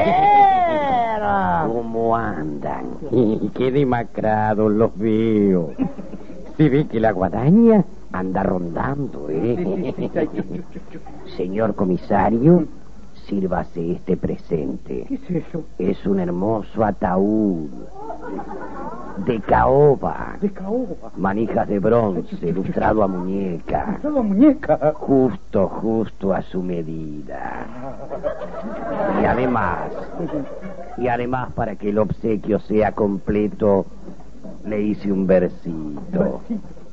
[1.73, 2.87] ¿Cómo andan?
[3.55, 5.71] Qué demacrados los veo.
[6.57, 9.95] Se ve que la guadaña anda rondando, ¿eh?
[11.37, 12.65] Señor comisario,
[13.29, 15.05] sírvase este presente.
[15.09, 15.65] ¿Qué es eso?
[15.79, 17.69] Es un hermoso ataúd
[19.27, 21.11] de caoba, De caoba.
[21.17, 23.99] manijas de bronce, lustrado a muñeca.
[24.03, 24.93] Todo muñeca.
[24.95, 27.67] Justo, justo a su medida.
[29.21, 29.91] Y además,
[30.99, 33.87] y además para que el obsequio sea completo,
[34.65, 36.41] le hice un versito.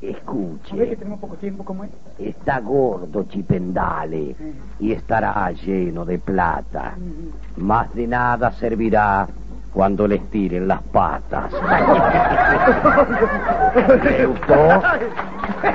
[0.00, 1.90] que Escuche, tenemos poco tiempo como es?
[2.18, 4.34] está gordo Chipendale
[4.78, 6.94] y estará lleno de plata.
[7.56, 9.26] Más de nada servirá
[9.72, 11.52] cuando les tiren las patas.
[14.04, 14.54] ¿Le gustó?
[15.60, 15.66] ¡Fuera de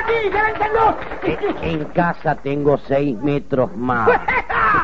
[0.00, 0.18] aquí!
[0.32, 0.96] ¡Llévensenlo!
[1.62, 4.08] En casa tengo seis metros más.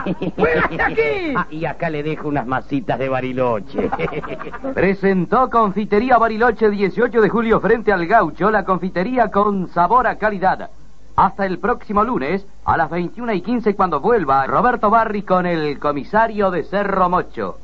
[0.36, 0.64] ¡Fuera!
[0.86, 1.34] Aquí!
[1.36, 3.90] Ah, y acá le dejo unas masitas de Bariloche.
[4.74, 10.70] Presentó Confitería Bariloche 18 de julio frente al gaucho, la confitería con sabor a calidad.
[11.16, 15.78] Hasta el próximo lunes a las 21 y 15 cuando vuelva Roberto Barri con el
[15.78, 17.58] comisario de Cerro Mocho.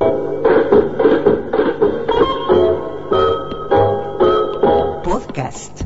[5.03, 5.83] Podcast.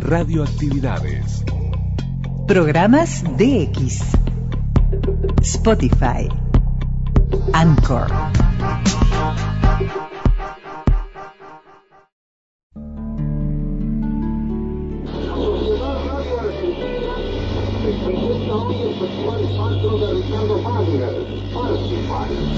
[0.00, 1.44] Radioactividades.
[2.46, 4.29] Programas DX.
[5.42, 6.28] Spotify.
[7.54, 8.08] Anchor.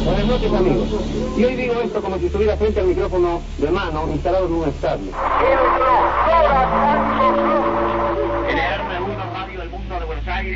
[0.05, 0.89] Buenas noches amigos.
[1.37, 4.69] Y hoy digo esto como si estuviera frente al micrófono de mano instalado en un
[4.69, 5.13] estadio.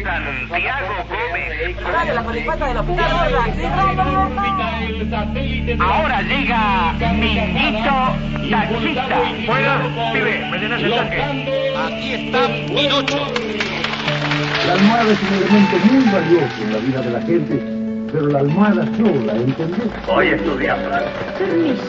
[0.02, 1.76] Santiago Gómez.
[5.80, 7.96] Ahora llega Minito
[8.50, 9.18] Taxista.
[9.46, 11.20] Buenas, pibe, me llenas el tanque.
[11.76, 13.18] Aquí está Pinocho.
[14.66, 17.54] La almohada es un elemento muy valioso en la vida de la gente,
[18.12, 20.06] pero la almohada sola, ¿entendés?
[20.06, 20.78] Voy a estudiar.
[21.38, 21.82] Permiso.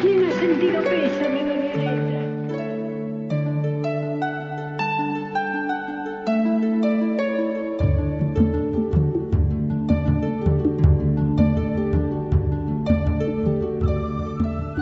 [0.00, 1.57] Tiene sentido pésame,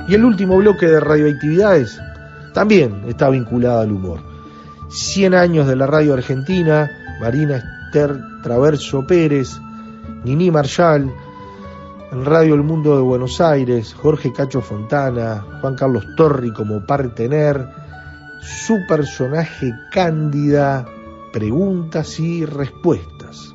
[0.09, 2.01] Y el último bloque de radioactividades
[2.53, 4.21] también está vinculado al humor.
[4.89, 6.91] 100 años de la radio argentina,
[7.21, 9.59] Marina Esther Traverso Pérez,
[10.25, 11.13] Nini Marshall,
[12.13, 17.67] en Radio El Mundo de Buenos Aires, Jorge Cacho Fontana, Juan Carlos Torri como partener,
[18.41, 20.87] su personaje Cándida,
[21.33, 23.53] preguntas y respuestas.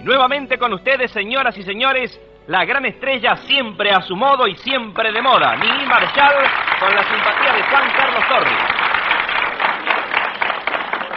[0.00, 4.56] Y nuevamente con ustedes, señoras y señores, la gran estrella siempre a su modo y
[4.56, 6.44] siempre de moda, Nini Marshall,
[6.80, 8.56] con la simpatía de Juan Carlos Torri.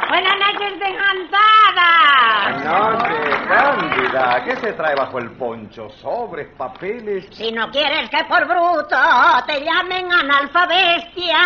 [0.08, 1.90] Buenas noches, dejantada.
[2.64, 4.44] noches, Cándida.
[4.46, 5.90] ¿Qué se trae bajo el poncho?
[5.90, 7.26] ¿Sobres, papeles?
[7.32, 8.96] Si no quieres que por bruto
[9.48, 11.40] te llamen analfabestia,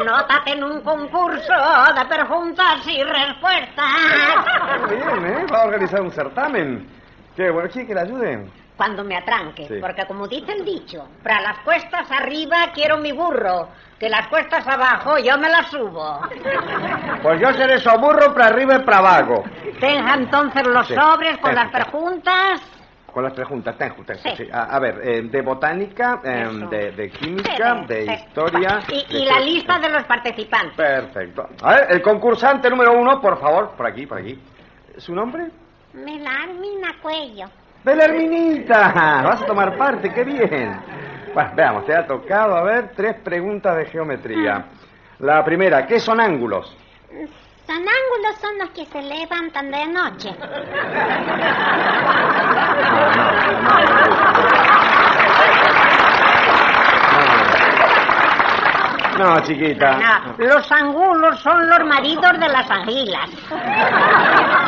[0.00, 1.52] anótate en un concurso
[1.94, 3.94] de preguntas y respuestas.
[4.88, 5.46] Bien, ¿eh?
[5.52, 6.88] Va a organizar un certamen.
[7.36, 8.59] Qué bueno, ¿quiere que le ayuden?
[8.80, 9.74] Cuando me atranque, Sí.
[9.78, 13.68] porque como dice el dicho, para las cuestas arriba quiero mi burro,
[13.98, 16.18] que las cuestas abajo yo me las subo.
[17.22, 19.44] Pues yo seré su burro para arriba y para abajo.
[19.78, 20.94] Tenga entonces los Sí.
[20.94, 22.62] sobres con las preguntas.
[23.12, 24.30] Con las preguntas, ten, ten, Sí.
[24.38, 24.48] sí.
[24.50, 28.12] A, a ver, eh, de botánica, eh, de, de química, Sí, de sí.
[28.12, 28.80] historia...
[28.88, 30.72] Y, de y la lista de los participantes.
[30.74, 31.46] Perfecto.
[31.62, 34.40] A ver, el concursante número uno, por favor, por aquí, por aquí.
[34.96, 35.48] ¿Su nombre?
[35.92, 37.44] Melarmina Cuello.
[37.82, 38.92] Belarminita,
[39.24, 40.76] vas a tomar parte, qué bien.
[41.32, 44.66] Bueno, veamos, te ha tocado, a ver, tres preguntas de geometría.
[45.20, 46.76] La primera, ¿qué son ángulos?
[47.66, 50.34] Son ángulos son los que se levantan de noche.
[53.62, 54.79] No,
[59.42, 59.98] chiquita.
[59.98, 63.28] No, los angulos son los maridos de las anguilas.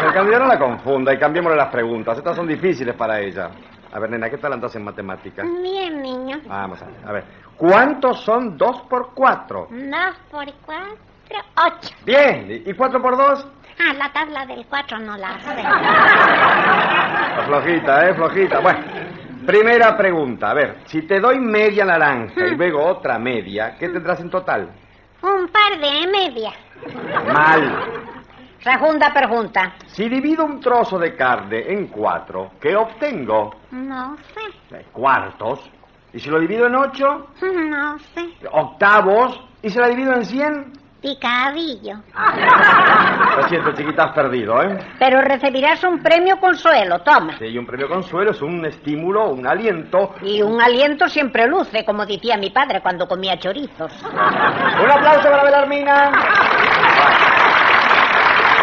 [0.05, 2.18] El candidato no la confunda y cambiémosle las preguntas.
[2.18, 3.51] Estas son difíciles para ella.
[3.93, 5.47] A ver, nena, ¿qué tal andas en matemáticas?
[5.62, 6.40] Bien, niño.
[6.47, 6.95] Vamos a ver.
[7.07, 7.24] A ver,
[7.57, 9.68] ¿cuántos son dos por cuatro?
[9.70, 10.97] Dos por cuatro,
[11.57, 11.95] ocho.
[12.05, 13.47] Bien, ¿y cuatro por dos?
[13.78, 15.62] Ah, la tabla del cuatro no la sé.
[17.47, 18.14] Flojita, ¿eh?
[18.14, 18.61] Flojita.
[18.61, 18.80] Bueno,
[19.47, 20.51] primera pregunta.
[20.51, 24.70] A ver, si te doy media naranja y luego otra media, ¿qué tendrás en total?
[25.22, 26.53] Un par de media.
[27.32, 27.84] Mal.
[28.62, 29.74] Segunda pregunta.
[29.86, 33.55] Si divido un trozo de carne en cuatro, ¿qué obtengo?
[33.72, 34.76] No sé.
[34.76, 35.68] Eh, Cuartos.
[36.12, 37.28] ¿Y si lo divido en ocho?
[37.43, 38.28] No sé.
[38.53, 39.40] Octavos.
[39.62, 40.72] ¿Y si la divido en cien?
[41.03, 41.97] Picadillo.
[43.37, 44.79] Lo siento, chiquita, has perdido, ¿eh?
[45.01, 47.37] Pero recibirás un premio consuelo, toma.
[47.39, 50.15] Sí, un premio consuelo es un estímulo, un aliento.
[50.23, 53.93] Y un aliento siempre luce, como decía mi padre cuando comía chorizos.
[54.05, 56.13] Un aplauso para Belarmina.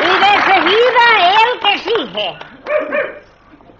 [0.02, 1.06] Y de seguida
[1.44, 2.38] el que sigue.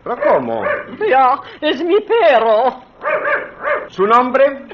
[0.04, 0.64] ¿Pero cómo?
[1.10, 2.82] Ya, es mi perro.
[3.88, 4.66] ¿Su nombre?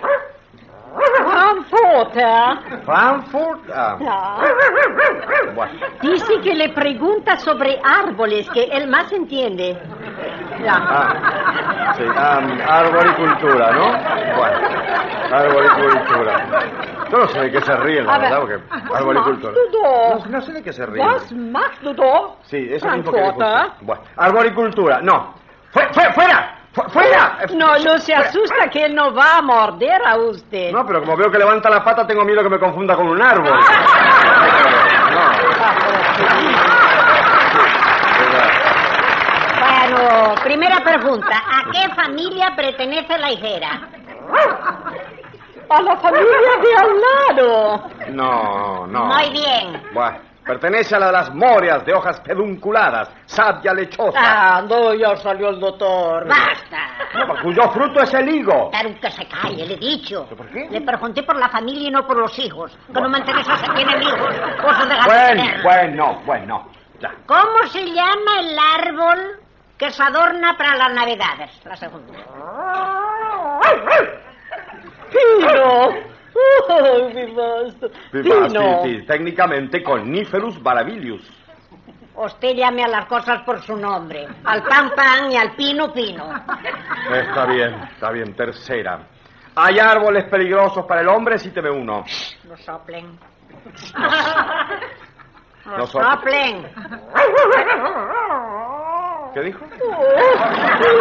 [0.95, 2.81] Frankfurter.
[2.85, 3.69] Frankfurt.
[3.73, 3.97] Ah,
[5.53, 5.71] bueno.
[6.01, 9.77] Dice que le pregunta sobre árboles, que él más entiende.
[10.63, 10.73] Ya.
[10.75, 13.85] Ah, sí, am, arboricultura, ¿no?
[14.37, 14.57] Bueno,
[15.31, 16.45] arboricultura.
[17.11, 18.59] Yo no sé de qué se ríen, la verdad, porque
[18.95, 19.53] arboricultura.
[19.83, 21.05] No, no sé de qué se ríen.
[21.81, 22.13] Du da?
[22.43, 23.45] Sí, eso mismo que dijo usted.
[23.81, 25.33] Bueno, arboricultura, no.
[25.71, 26.54] ¡Fue- fue- ¡Fuera!
[26.75, 27.37] ¡Fu- ¡Fuera!
[27.53, 30.71] No, no se asusta que él no va a morder a usted.
[30.71, 33.21] No, pero como veo que levanta la pata, tengo miedo que me confunda con un
[33.21, 33.57] árbol.
[39.59, 41.37] Bueno, primera pregunta.
[41.37, 43.81] ¿A qué familia pertenece la higuera?
[45.69, 46.27] A la familia
[46.61, 47.01] de al
[47.45, 47.89] lado.
[48.11, 49.05] No, no.
[49.05, 49.81] Muy bien.
[49.93, 54.19] Bueno, pertenece a la de las morias de hojas pedunculadas, savia lechosa.
[54.21, 56.27] Ah, no, ya salió el doctor.
[56.27, 56.77] Basta.
[57.15, 58.69] No, cuyo fruto es el higo.
[58.71, 60.25] Pero que se calle, le he dicho.
[60.25, 60.67] ¿Por qué?
[60.69, 62.77] Le pregunté por la familia y no por los hijos.
[62.93, 64.35] Que no me interesa si tienen hijos.
[64.61, 66.69] Cosas de Bueno, bueno, bueno.
[66.99, 67.11] Ya.
[67.25, 69.39] ¿Cómo se llama el árbol
[69.77, 71.61] que se adorna para las navidades?
[71.65, 72.13] La segunda.
[75.11, 76.14] Pino.
[76.35, 77.89] Maestro.
[78.11, 78.83] Viva, Pino.
[78.83, 81.21] sí, sí, técnicamente Corniferus barabilius.
[82.15, 84.25] Usted llame a las cosas por su nombre.
[84.45, 86.23] Al pan pan y al pino pino.
[87.13, 88.33] Está bien, está bien.
[88.35, 88.99] Tercera.
[89.55, 92.05] Hay árboles peligrosos para el hombre, cíteme uno.
[92.47, 93.17] Lo soplen.
[95.65, 96.63] No Lo soplen.
[99.33, 99.65] ¿Qué dijo?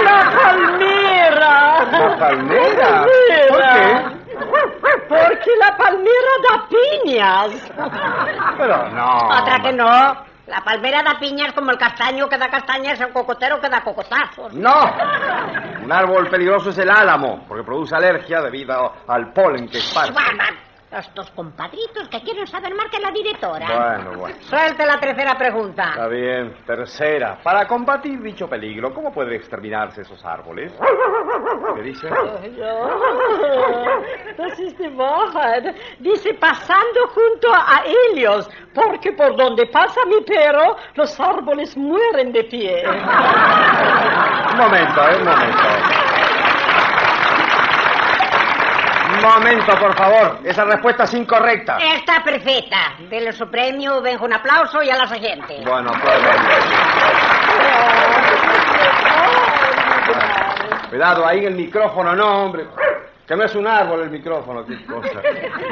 [0.05, 1.85] La palmera.
[1.85, 3.07] ¿La palmera?
[3.51, 4.15] ¿Por qué?
[5.09, 7.51] Porque la palmera da piñas.
[8.59, 9.29] Pero no.
[9.29, 10.35] Otra que no.
[10.47, 14.53] La palmera da piñas como el castaño que da castañas, el cocotero que da cocotazos.
[14.53, 14.95] No.
[15.83, 20.13] Un árbol peligroso es el álamo, porque produce alergia debido al polen que esparce.
[20.99, 23.67] Estos compadritos que quieren saber más que la directora.
[23.67, 24.37] Bueno, bueno.
[24.43, 25.91] Suelte la tercera pregunta.
[25.91, 26.55] Está bien.
[26.67, 27.39] Tercera.
[27.43, 30.73] Para combatir dicho peligro, ¿cómo pueden exterminarse esos árboles?
[31.75, 32.09] ¿Qué dice?
[34.79, 35.75] Die Wahrheit.
[35.99, 37.83] Dice pasando junto a
[38.13, 42.85] ellos, porque por donde pasa mi perro, los árboles mueren de pie.
[42.87, 45.63] Un momento, eh, un momento.
[49.11, 50.39] Un momento, por favor.
[50.45, 51.79] Esa respuesta es incorrecta.
[51.79, 52.95] Está perfecta.
[53.09, 55.63] Dele su premio, venga un aplauso y a la siguiente.
[55.65, 56.15] Bueno, pues...
[60.91, 62.67] Cuidado, ahí en el micrófono, no, hombre.
[63.27, 65.23] Que no es un árbol el micrófono, qué cosa.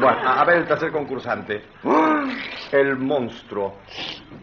[0.00, 1.62] Bueno, a, ver el tercer concursante.
[1.84, 2.24] ¡Ah!
[2.72, 3.76] El monstruo.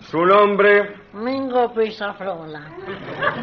[0.01, 0.95] Su nombre.
[1.14, 2.62] Mingo Pisafrola.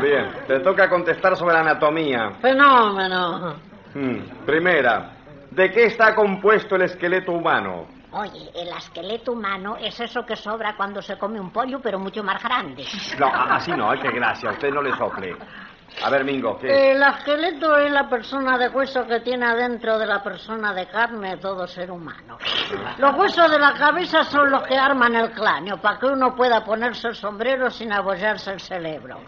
[0.01, 2.31] Bien, te toca contestar sobre la anatomía.
[2.41, 3.57] Fenómeno.
[3.93, 5.16] Hmm, Primera,
[5.57, 7.87] ¿de qué está compuesto el esqueleto humano?
[8.13, 12.23] Oye, el esqueleto humano es eso que sobra cuando se come un pollo, pero mucho
[12.23, 12.85] más grande.
[13.19, 15.35] No, así no, qué gracia, usted no le sople.
[16.03, 16.93] A ver, Mingo, ¿qué?
[16.93, 21.39] El esqueleto es la persona de hueso que tiene adentro de la persona de carne
[21.39, 22.39] todo ser humano.
[22.99, 26.65] Los huesos de la cabeza son los que arman el cráneo, para que uno pueda
[26.65, 29.21] ponerse el sombrero sin abollarse el cerebro.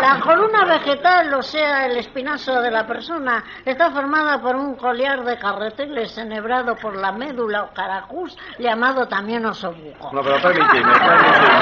[0.00, 5.24] La columna vegetal, o sea, el espinazo de la persona, está formada por un collar
[5.24, 10.10] de carreteles enhebrado por la médula o caracús, llamado también osobuco.
[10.12, 11.54] No, pero permíteme, permíteme.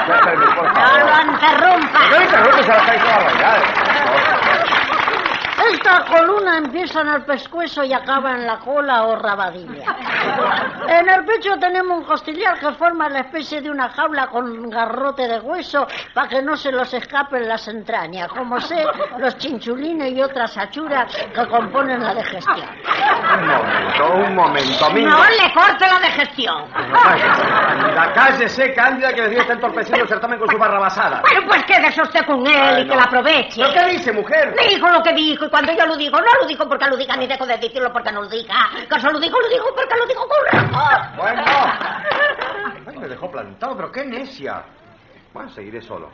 [0.07, 1.99] ¡No lo interrumpa!
[1.99, 2.85] ¿Por qué me interrumpes a la
[3.15, 3.90] a bailar?
[5.71, 9.95] Esta columna empieza en el pescuezo y acaba en la cola o rabadilla.
[10.87, 15.27] En el pecho tenemos un costillar que forma la especie de una jaula con garrote
[15.27, 18.83] de hueso para que no se los escapen las entrañas, como sé,
[19.17, 22.67] los chinchulines y otras achuras que componen la digestión.
[23.31, 25.09] Un momento, un momento, Mingo.
[25.09, 26.65] No le corte la digestión.
[27.95, 31.21] La cállese, Cándida, que decía está entorpeciendo el certamen con su barrabasada.
[31.21, 32.95] Bueno, pues quédese usted con él Ay, y que no.
[32.95, 33.61] la aproveche.
[33.61, 34.55] ¿Pero qué dice, mujer?
[34.69, 37.15] Dijo lo que dijo y cuando yo lo digo, no lo digo porque lo diga
[37.15, 38.55] ni dejo de decirlo porque no lo diga.
[38.89, 41.15] Que se lo digo, lo digo porque lo digo con razón.
[41.17, 41.43] Bueno.
[42.87, 44.63] Ay, me dejó plantado, pero qué necia.
[45.33, 46.09] Bueno, seguiré solo.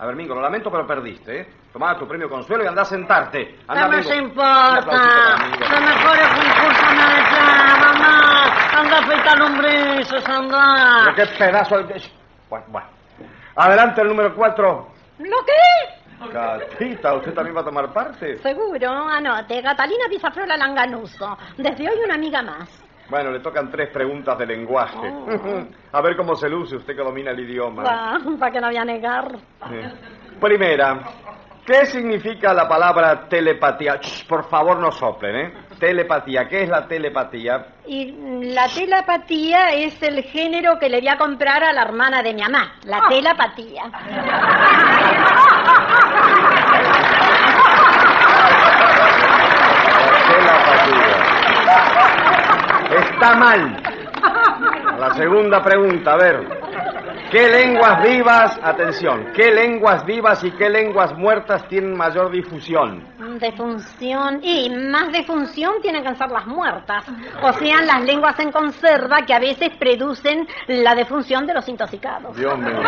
[0.00, 1.48] A ver, Mingo, lo lamento, pero perdiste, ¿eh?
[1.72, 3.58] Tomá tu premio consuelo y anda a sentarte.
[3.66, 3.96] Anda, ¿Qué Mingo.
[3.96, 4.76] nos Un importa?
[4.78, 5.58] aplausito para Mingo.
[5.68, 8.44] Los mejores concursos me desean, mamá.
[8.78, 11.00] Anda a afeitar lombrices, anda.
[11.04, 12.02] Pero qué pedazo de...
[12.48, 12.86] Bueno, bueno.
[13.56, 14.88] Adelante, el número cuatro.
[15.18, 15.97] ¿Lo qué?
[16.32, 18.38] Catita, ¿usted también va a tomar parte?
[18.38, 19.62] Seguro, anote.
[19.62, 21.38] Catalina Bizafrola Langanuso.
[21.56, 22.68] Desde hoy una amiga más.
[23.08, 25.12] Bueno, le tocan tres preguntas de lenguaje.
[25.92, 27.82] A ver cómo se luce usted que domina el idioma.
[28.38, 29.34] para que no voy a negar.
[29.70, 29.92] Eh.
[30.40, 31.00] Primera,
[31.64, 33.98] ¿qué significa la palabra telepatía?
[33.98, 35.52] Ch, por favor, no soplen, ¿eh?
[35.78, 37.66] Telepatía, ¿qué es la telepatía?
[37.86, 38.12] Y
[38.52, 42.42] la telepatía es el género que le voy a comprar a la hermana de mi
[42.42, 42.72] mamá.
[42.84, 43.82] La telepatía.
[52.90, 53.82] Está mal.
[54.98, 56.57] La segunda pregunta, a ver.
[57.30, 63.06] ¿Qué lenguas vivas, atención, qué lenguas vivas y qué lenguas muertas tienen mayor difusión?
[63.38, 64.40] Defunción.
[64.42, 67.04] Y más defunción tienen que ser las muertas.
[67.42, 72.34] O sea, las lenguas en conserva que a veces producen la defunción de los intoxicados.
[72.34, 72.80] Dios mío.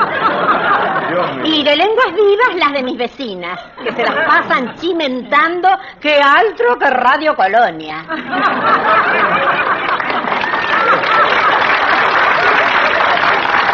[1.11, 1.45] Dios mío.
[1.45, 5.69] Y de lenguas vivas las de mis vecinas, que se las pasan chimentando
[6.01, 8.07] que altro que Radio Colonia.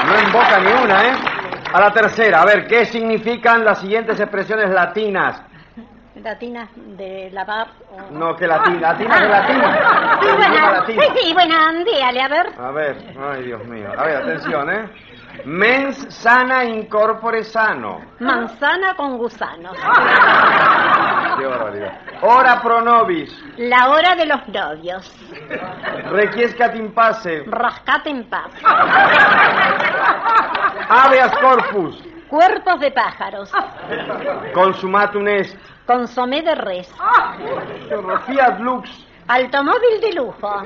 [0.07, 1.13] No invoca ni una, ¿eh?
[1.73, 5.43] A la tercera, a ver, ¿qué significan las siguientes expresiones latinas?
[6.15, 7.67] Latinas de lavar.
[7.91, 9.79] o- No, que latina, latina que latina.
[10.21, 10.27] Sí,
[10.73, 11.03] latino.
[11.21, 11.55] sí, bueno,
[11.85, 12.47] dígale, a ver.
[12.59, 13.89] A ver, ay Dios mío.
[13.97, 14.89] A ver, atención, ¿eh?
[15.45, 18.01] Mens sana incorpore sano.
[18.19, 19.77] Manzana con gusanos.
[21.39, 22.01] Qué barbaridad.
[22.23, 23.31] Ora pro nobis.
[23.57, 25.13] La hora de los novios.
[26.11, 27.45] Requiescat in pace.
[27.47, 28.51] Rascate en paz.
[30.89, 32.03] Habeas corpus.
[32.29, 33.53] Cuerpos de pájaros.
[34.55, 35.57] Consumatum est.
[35.87, 36.93] Consomé de res.
[38.27, 39.06] Fiat lux.
[39.29, 40.63] Automóvil de lujo.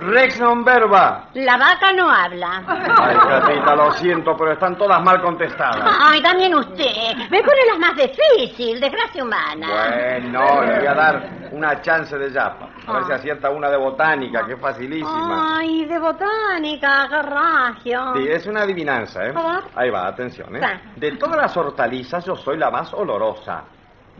[0.00, 1.28] Rex non verba.
[1.34, 2.62] La vaca no habla.
[2.66, 5.96] Ay, Catita, lo siento, pero están todas mal contestadas.
[6.00, 7.14] Ay, también usted.
[7.30, 9.68] Me pone las más difícil, desgracia humana.
[9.68, 12.68] Bueno, le voy a dar una chance de yapa.
[12.86, 13.06] A ver Ah.
[13.06, 15.58] si acierta una de botánica, que es facilísima.
[15.58, 18.14] Ay, de botánica, qué ragio.
[18.16, 19.32] Sí, es una adivinanza, ¿eh?
[19.34, 19.64] A ver.
[19.76, 20.80] Ahí va, atención, ¿eh?
[20.96, 23.62] De todas las hortalizas yo soy la más olorosa.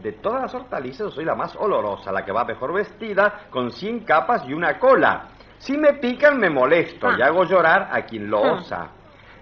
[0.01, 4.01] De todas las hortalizas soy la más olorosa, la que va mejor vestida, con 100
[4.01, 5.27] capas y una cola.
[5.57, 7.27] Si me pican me molesto y Ah.
[7.27, 8.51] hago llorar a quien lo Ah.
[8.53, 8.87] osa.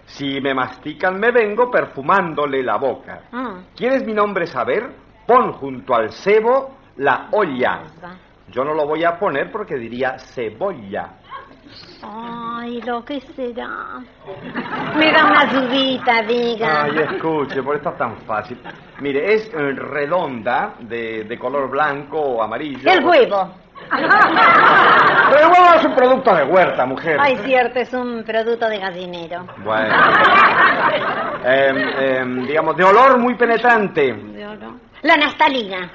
[0.06, 3.24] Si me mastican me vengo perfumándole la boca.
[3.32, 3.76] Mm.
[3.76, 4.90] ¿Quieres mi nombre saber?
[5.28, 7.82] Pon junto al cebo la olla.
[8.50, 11.10] Yo no lo voy a poner porque diría cebolla.
[12.02, 14.00] Ay, lo que será.
[14.96, 16.84] Me da una dudita, diga.
[16.84, 18.60] Ay, escuche, por esto es tan fácil.
[19.00, 22.90] Mire, es eh, redonda, de, de color blanco o amarillo.
[22.90, 23.52] El huevo.
[23.90, 27.18] Pero el huevo es un producto de huerta, mujer.
[27.20, 29.46] Ay, cierto, es un producto de gallinero.
[29.64, 29.96] Bueno.
[31.44, 34.35] Em, em, digamos, de olor muy penetrante.
[35.06, 35.88] La naftalina.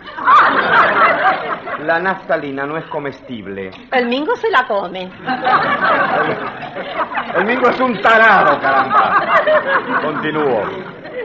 [1.85, 3.73] La naftalina no es comestible.
[3.91, 5.11] El mingo se la come.
[7.35, 9.21] El mingo es un tarado, caramba.
[10.01, 10.63] Continúo.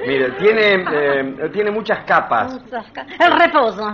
[0.07, 2.57] Mire, tiene, eh, tiene muchas capas.
[3.19, 3.91] El reposo.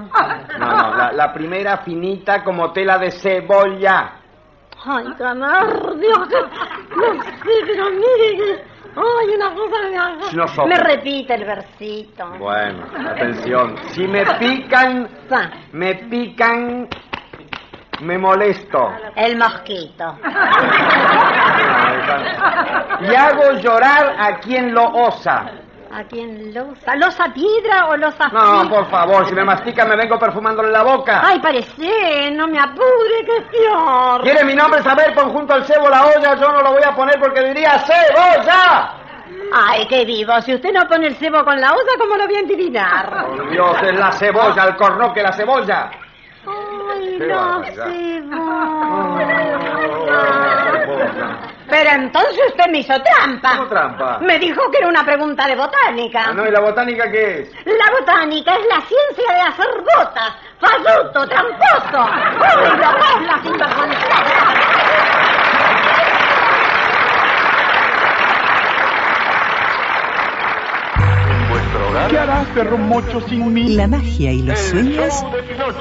[0.58, 4.14] No, no, la, la primera finita como tela de cebolla.
[4.86, 5.24] Ay, que...
[5.24, 5.46] No
[7.24, 8.70] sé, pero mire.
[8.96, 10.66] Ay, una cosa.
[10.66, 12.28] Me repite el versito.
[12.38, 13.76] Bueno, atención.
[13.92, 15.10] Si me pican,
[15.72, 16.88] me pican,
[18.02, 18.94] me molesto.
[19.16, 20.18] El mosquito.
[23.02, 25.52] Y hago llorar a quien lo osa.
[25.94, 26.96] ¿A quién losa?
[26.96, 31.22] ¿Losa piedra o losa No, por favor, si me mastica me vengo perfumándole la boca.
[31.26, 34.22] Ay, parece, no me apure, que fior.
[34.22, 35.14] ¿Quiere mi nombre saber?
[35.14, 38.94] Pon junto al cebo la olla, yo no lo voy a poner porque diría cebolla.
[39.54, 40.39] Ay, qué vivo.
[40.42, 43.26] Si usted no pone el cebo con la olla, ¿cómo lo voy a adivinar?
[43.28, 45.92] Por Dios, es la cebolla, el cornoque, la cebolla.
[46.48, 47.86] Ay, la barbaridad.
[50.86, 51.61] cebolla.
[51.72, 53.55] Pero entonces usted me hizo trampa.
[53.55, 54.19] ¿Cómo trampa?
[54.19, 56.26] Me dijo que era una pregunta de botánica.
[56.28, 57.51] Ah, no, ¿y la botánica qué es?
[57.65, 60.34] La botánica es la ciencia de hacer botas.
[60.59, 62.03] Falluto, tramposo.
[62.41, 65.20] ¡Uy, la sinvergüenza!
[72.10, 73.76] ¿Qué harás, perro mocho, sin mí?
[73.76, 75.14] La magia y los sueños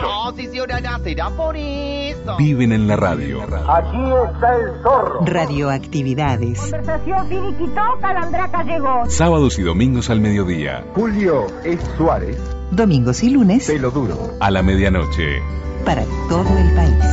[0.02, 2.36] No, si se orará, será por eso.
[2.38, 3.42] Viven en la radio.
[3.68, 3.96] Aquí
[4.32, 5.20] está el zorro.
[5.24, 6.60] radioactividades.
[6.60, 9.04] Conversación finiquitó, Calandraca llegó.
[9.08, 10.84] Sábados y domingos al mediodía.
[10.94, 12.36] Julio es Suárez.
[12.72, 14.16] Domingos y lunes Pelo duro.
[14.40, 15.40] A la medianoche.
[15.84, 17.04] para todo el país.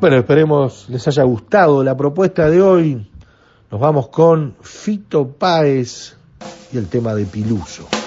[0.00, 3.09] Bueno, esperemos les haya gustado la propuesta de hoy.
[3.70, 6.16] Nos vamos con Fito Páez
[6.72, 7.99] y el tema de Piluso.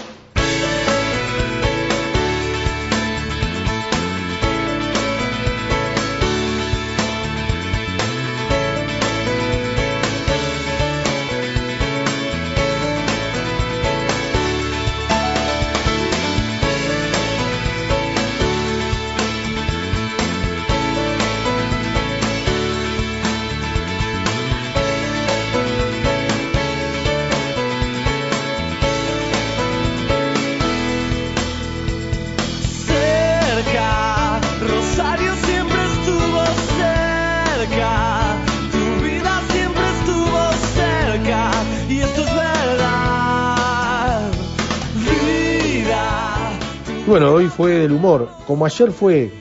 [47.13, 48.27] Bueno, hoy fue del humor.
[48.47, 49.31] Como ayer fue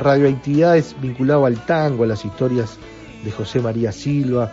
[0.00, 2.76] radioactividades vinculado al tango, a las historias
[3.22, 4.50] de José María Silva.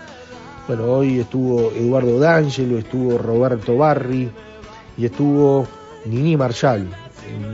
[0.68, 4.30] Bueno, hoy estuvo Eduardo D'Angelo, estuvo Roberto Barri
[4.96, 5.68] y estuvo
[6.06, 6.88] Nini Marshall.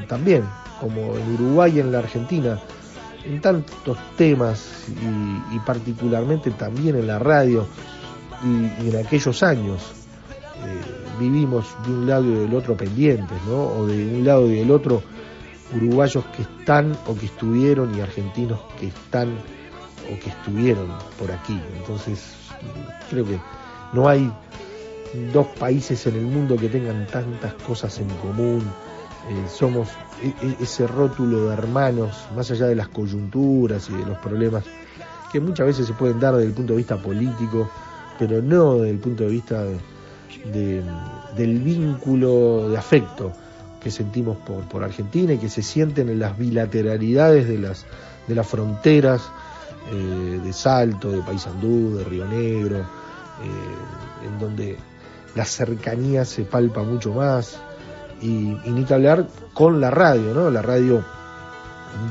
[0.09, 0.43] También,
[0.81, 2.59] como en Uruguay y en la Argentina,
[3.23, 4.87] en tantos temas
[5.53, 7.65] y, particularmente también en la radio
[8.43, 9.93] y, y en aquellos años
[10.65, 10.90] eh,
[11.22, 13.63] vivimos de un lado y del otro pendientes, ¿no?
[13.63, 15.03] O de un lado y del otro
[15.76, 19.30] uruguayos que están o que estuvieron y argentinos que están
[20.11, 20.88] o que estuvieron
[21.19, 21.57] por aquí.
[21.78, 22.34] Entonces,
[23.09, 23.39] creo que
[23.93, 24.32] no hay
[25.34, 28.63] dos países en el mundo que tengan tantas cosas en común.
[29.30, 29.89] Eh, somos
[30.24, 34.63] e- e- ese rótulo de hermanos, más allá de las coyunturas y de los problemas
[35.32, 37.69] que muchas veces se pueden dar desde el punto de vista político,
[38.19, 39.78] pero no desde el punto de vista de-
[40.53, 40.84] de-
[41.36, 43.32] del vínculo de afecto
[43.82, 44.38] que sentimos
[44.69, 47.86] por, Argentina y que se sienten en las bilateralidades de las,
[48.27, 49.21] de las fronteras
[49.91, 54.77] eh, de Salto, de Paysandú, de Río Negro, eh, en donde
[55.36, 57.57] la cercanía se palpa mucho más
[58.21, 58.27] y,
[58.65, 59.25] y ni que hablar
[59.55, 60.51] con la radio, ¿no?
[60.51, 61.03] La radio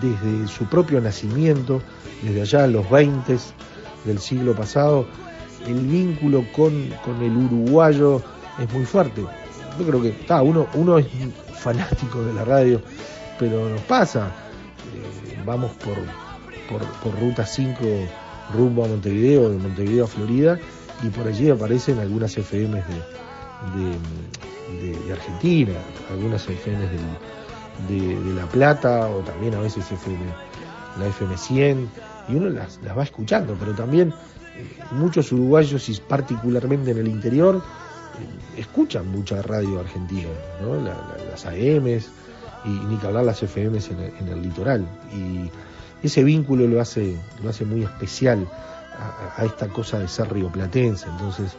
[0.03, 1.81] desde su propio nacimiento,
[2.23, 3.37] desde allá los 20
[4.05, 5.07] del siglo pasado,
[5.67, 8.23] el vínculo con, con el uruguayo
[8.59, 9.25] es muy fuerte.
[9.79, 11.07] Yo creo que ta, uno, uno es
[11.61, 12.81] fanático de la radio,
[13.39, 14.33] pero nos pasa.
[14.95, 15.97] Eh, vamos por,
[17.03, 17.79] por, ruta 5
[18.55, 20.59] rumbo a Montevideo, de Montevideo a Florida,
[21.03, 22.85] y por allí aparecen algunas FMs
[23.75, 23.95] de,
[25.07, 25.75] de, Argentina,
[26.11, 26.91] algunas FMs
[27.89, 30.19] de, La Plata, o también a veces FM,
[30.99, 31.91] la FM 100,
[32.29, 34.13] y uno las, las va escuchando, pero también
[34.93, 37.63] muchos uruguayos, y particularmente en el interior,
[38.57, 40.29] escuchan mucha radio argentina,
[40.63, 40.75] ¿no?
[40.77, 42.11] La- la- las AMs
[42.65, 44.87] y ni que hablar las FMs en el, en el litoral.
[45.15, 45.51] Y
[46.07, 48.47] ese vínculo lo hace, lo hace muy especial
[48.99, 51.07] a, a esta cosa de ser rioplatense.
[51.09, 51.53] Entonces,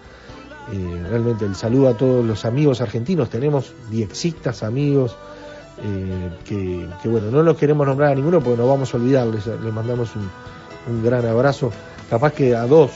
[0.71, 3.29] eh, realmente el saludo a todos los amigos argentinos.
[3.29, 5.15] Tenemos diexistas amigos
[5.83, 9.25] eh, que, que, bueno, no los queremos nombrar a ninguno porque nos vamos a olvidar.
[9.27, 10.29] Les, les mandamos un,
[10.93, 11.71] un gran abrazo.
[12.11, 12.91] Capaz que a dos,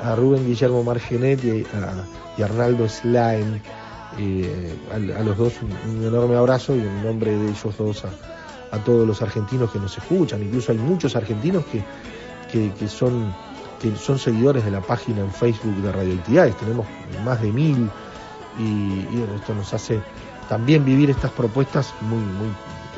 [0.00, 3.60] a Rubén Guillermo Margenet y a, Arnaldo Slime,
[4.20, 9.04] eh, a, los dos un, enorme abrazo y en nombre de ellos dos a, todos
[9.04, 10.44] los argentinos que nos escuchan.
[10.44, 11.82] Incluso hay muchos argentinos que,
[12.78, 13.34] que, son
[13.82, 16.86] que son seguidores de la página en Facebook de Radioactividades, tenemos
[17.24, 17.90] más de mil
[18.60, 19.00] y,
[19.40, 19.98] esto nos hace
[20.48, 22.46] también vivir estas propuestas muy, muy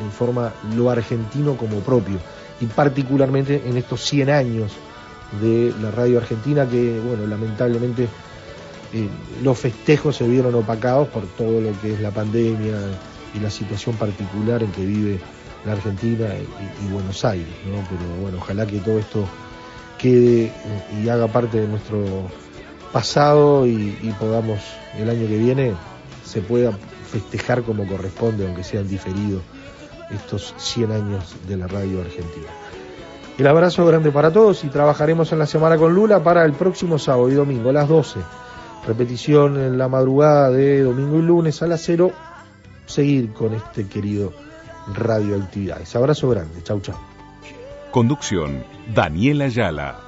[0.04, 2.18] en forma lo argentino como propio
[2.60, 4.72] y particularmente en estos 100 años
[5.40, 8.08] de la radio argentina que, bueno, lamentablemente
[8.92, 9.08] eh,
[9.42, 12.76] los festejos se vieron opacados por todo lo que es la pandemia
[13.34, 15.20] y la situación particular en que vive
[15.66, 16.26] la Argentina
[16.82, 17.86] y, Buenos Aires, ¿no?
[17.90, 19.26] Pero bueno, ojalá que todo esto
[19.98, 20.52] quede
[21.02, 22.28] y haga parte de nuestro
[22.92, 24.60] pasado y, y podamos
[24.96, 25.74] el año que viene
[26.24, 26.72] se pueda
[27.10, 29.40] festejar como corresponde, aunque sean diferido,
[30.10, 32.48] estos 100 años de la radio argentina.
[33.38, 36.98] El abrazo grande para todos y trabajaremos en la semana con Lula para el próximo
[36.98, 38.18] sábado y domingo a las 12.
[38.84, 42.10] Repetición en la madrugada de domingo y lunes a las 0.
[42.86, 44.32] Seguir con este querido
[44.92, 45.94] Radioactividades.
[45.94, 46.64] Abrazo grande.
[46.64, 46.96] Chau, chau.
[47.92, 50.00] Conducción, Daniela Ayala.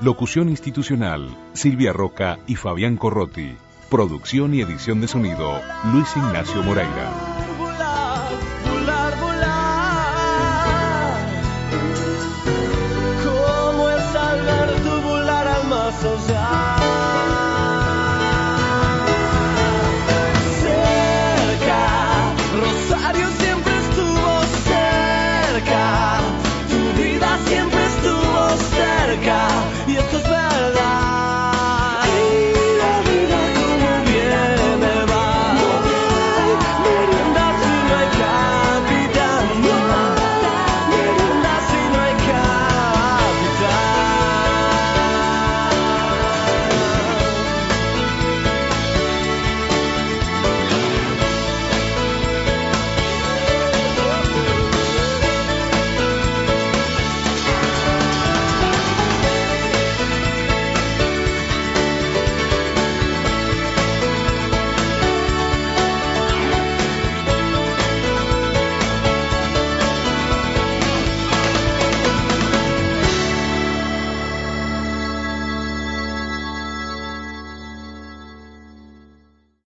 [0.00, 3.54] Locución institucional, Silvia Roca y Fabián Corrotti.
[3.90, 5.60] Producción y edición de sonido,
[5.92, 7.27] Luis Ignacio Moreira.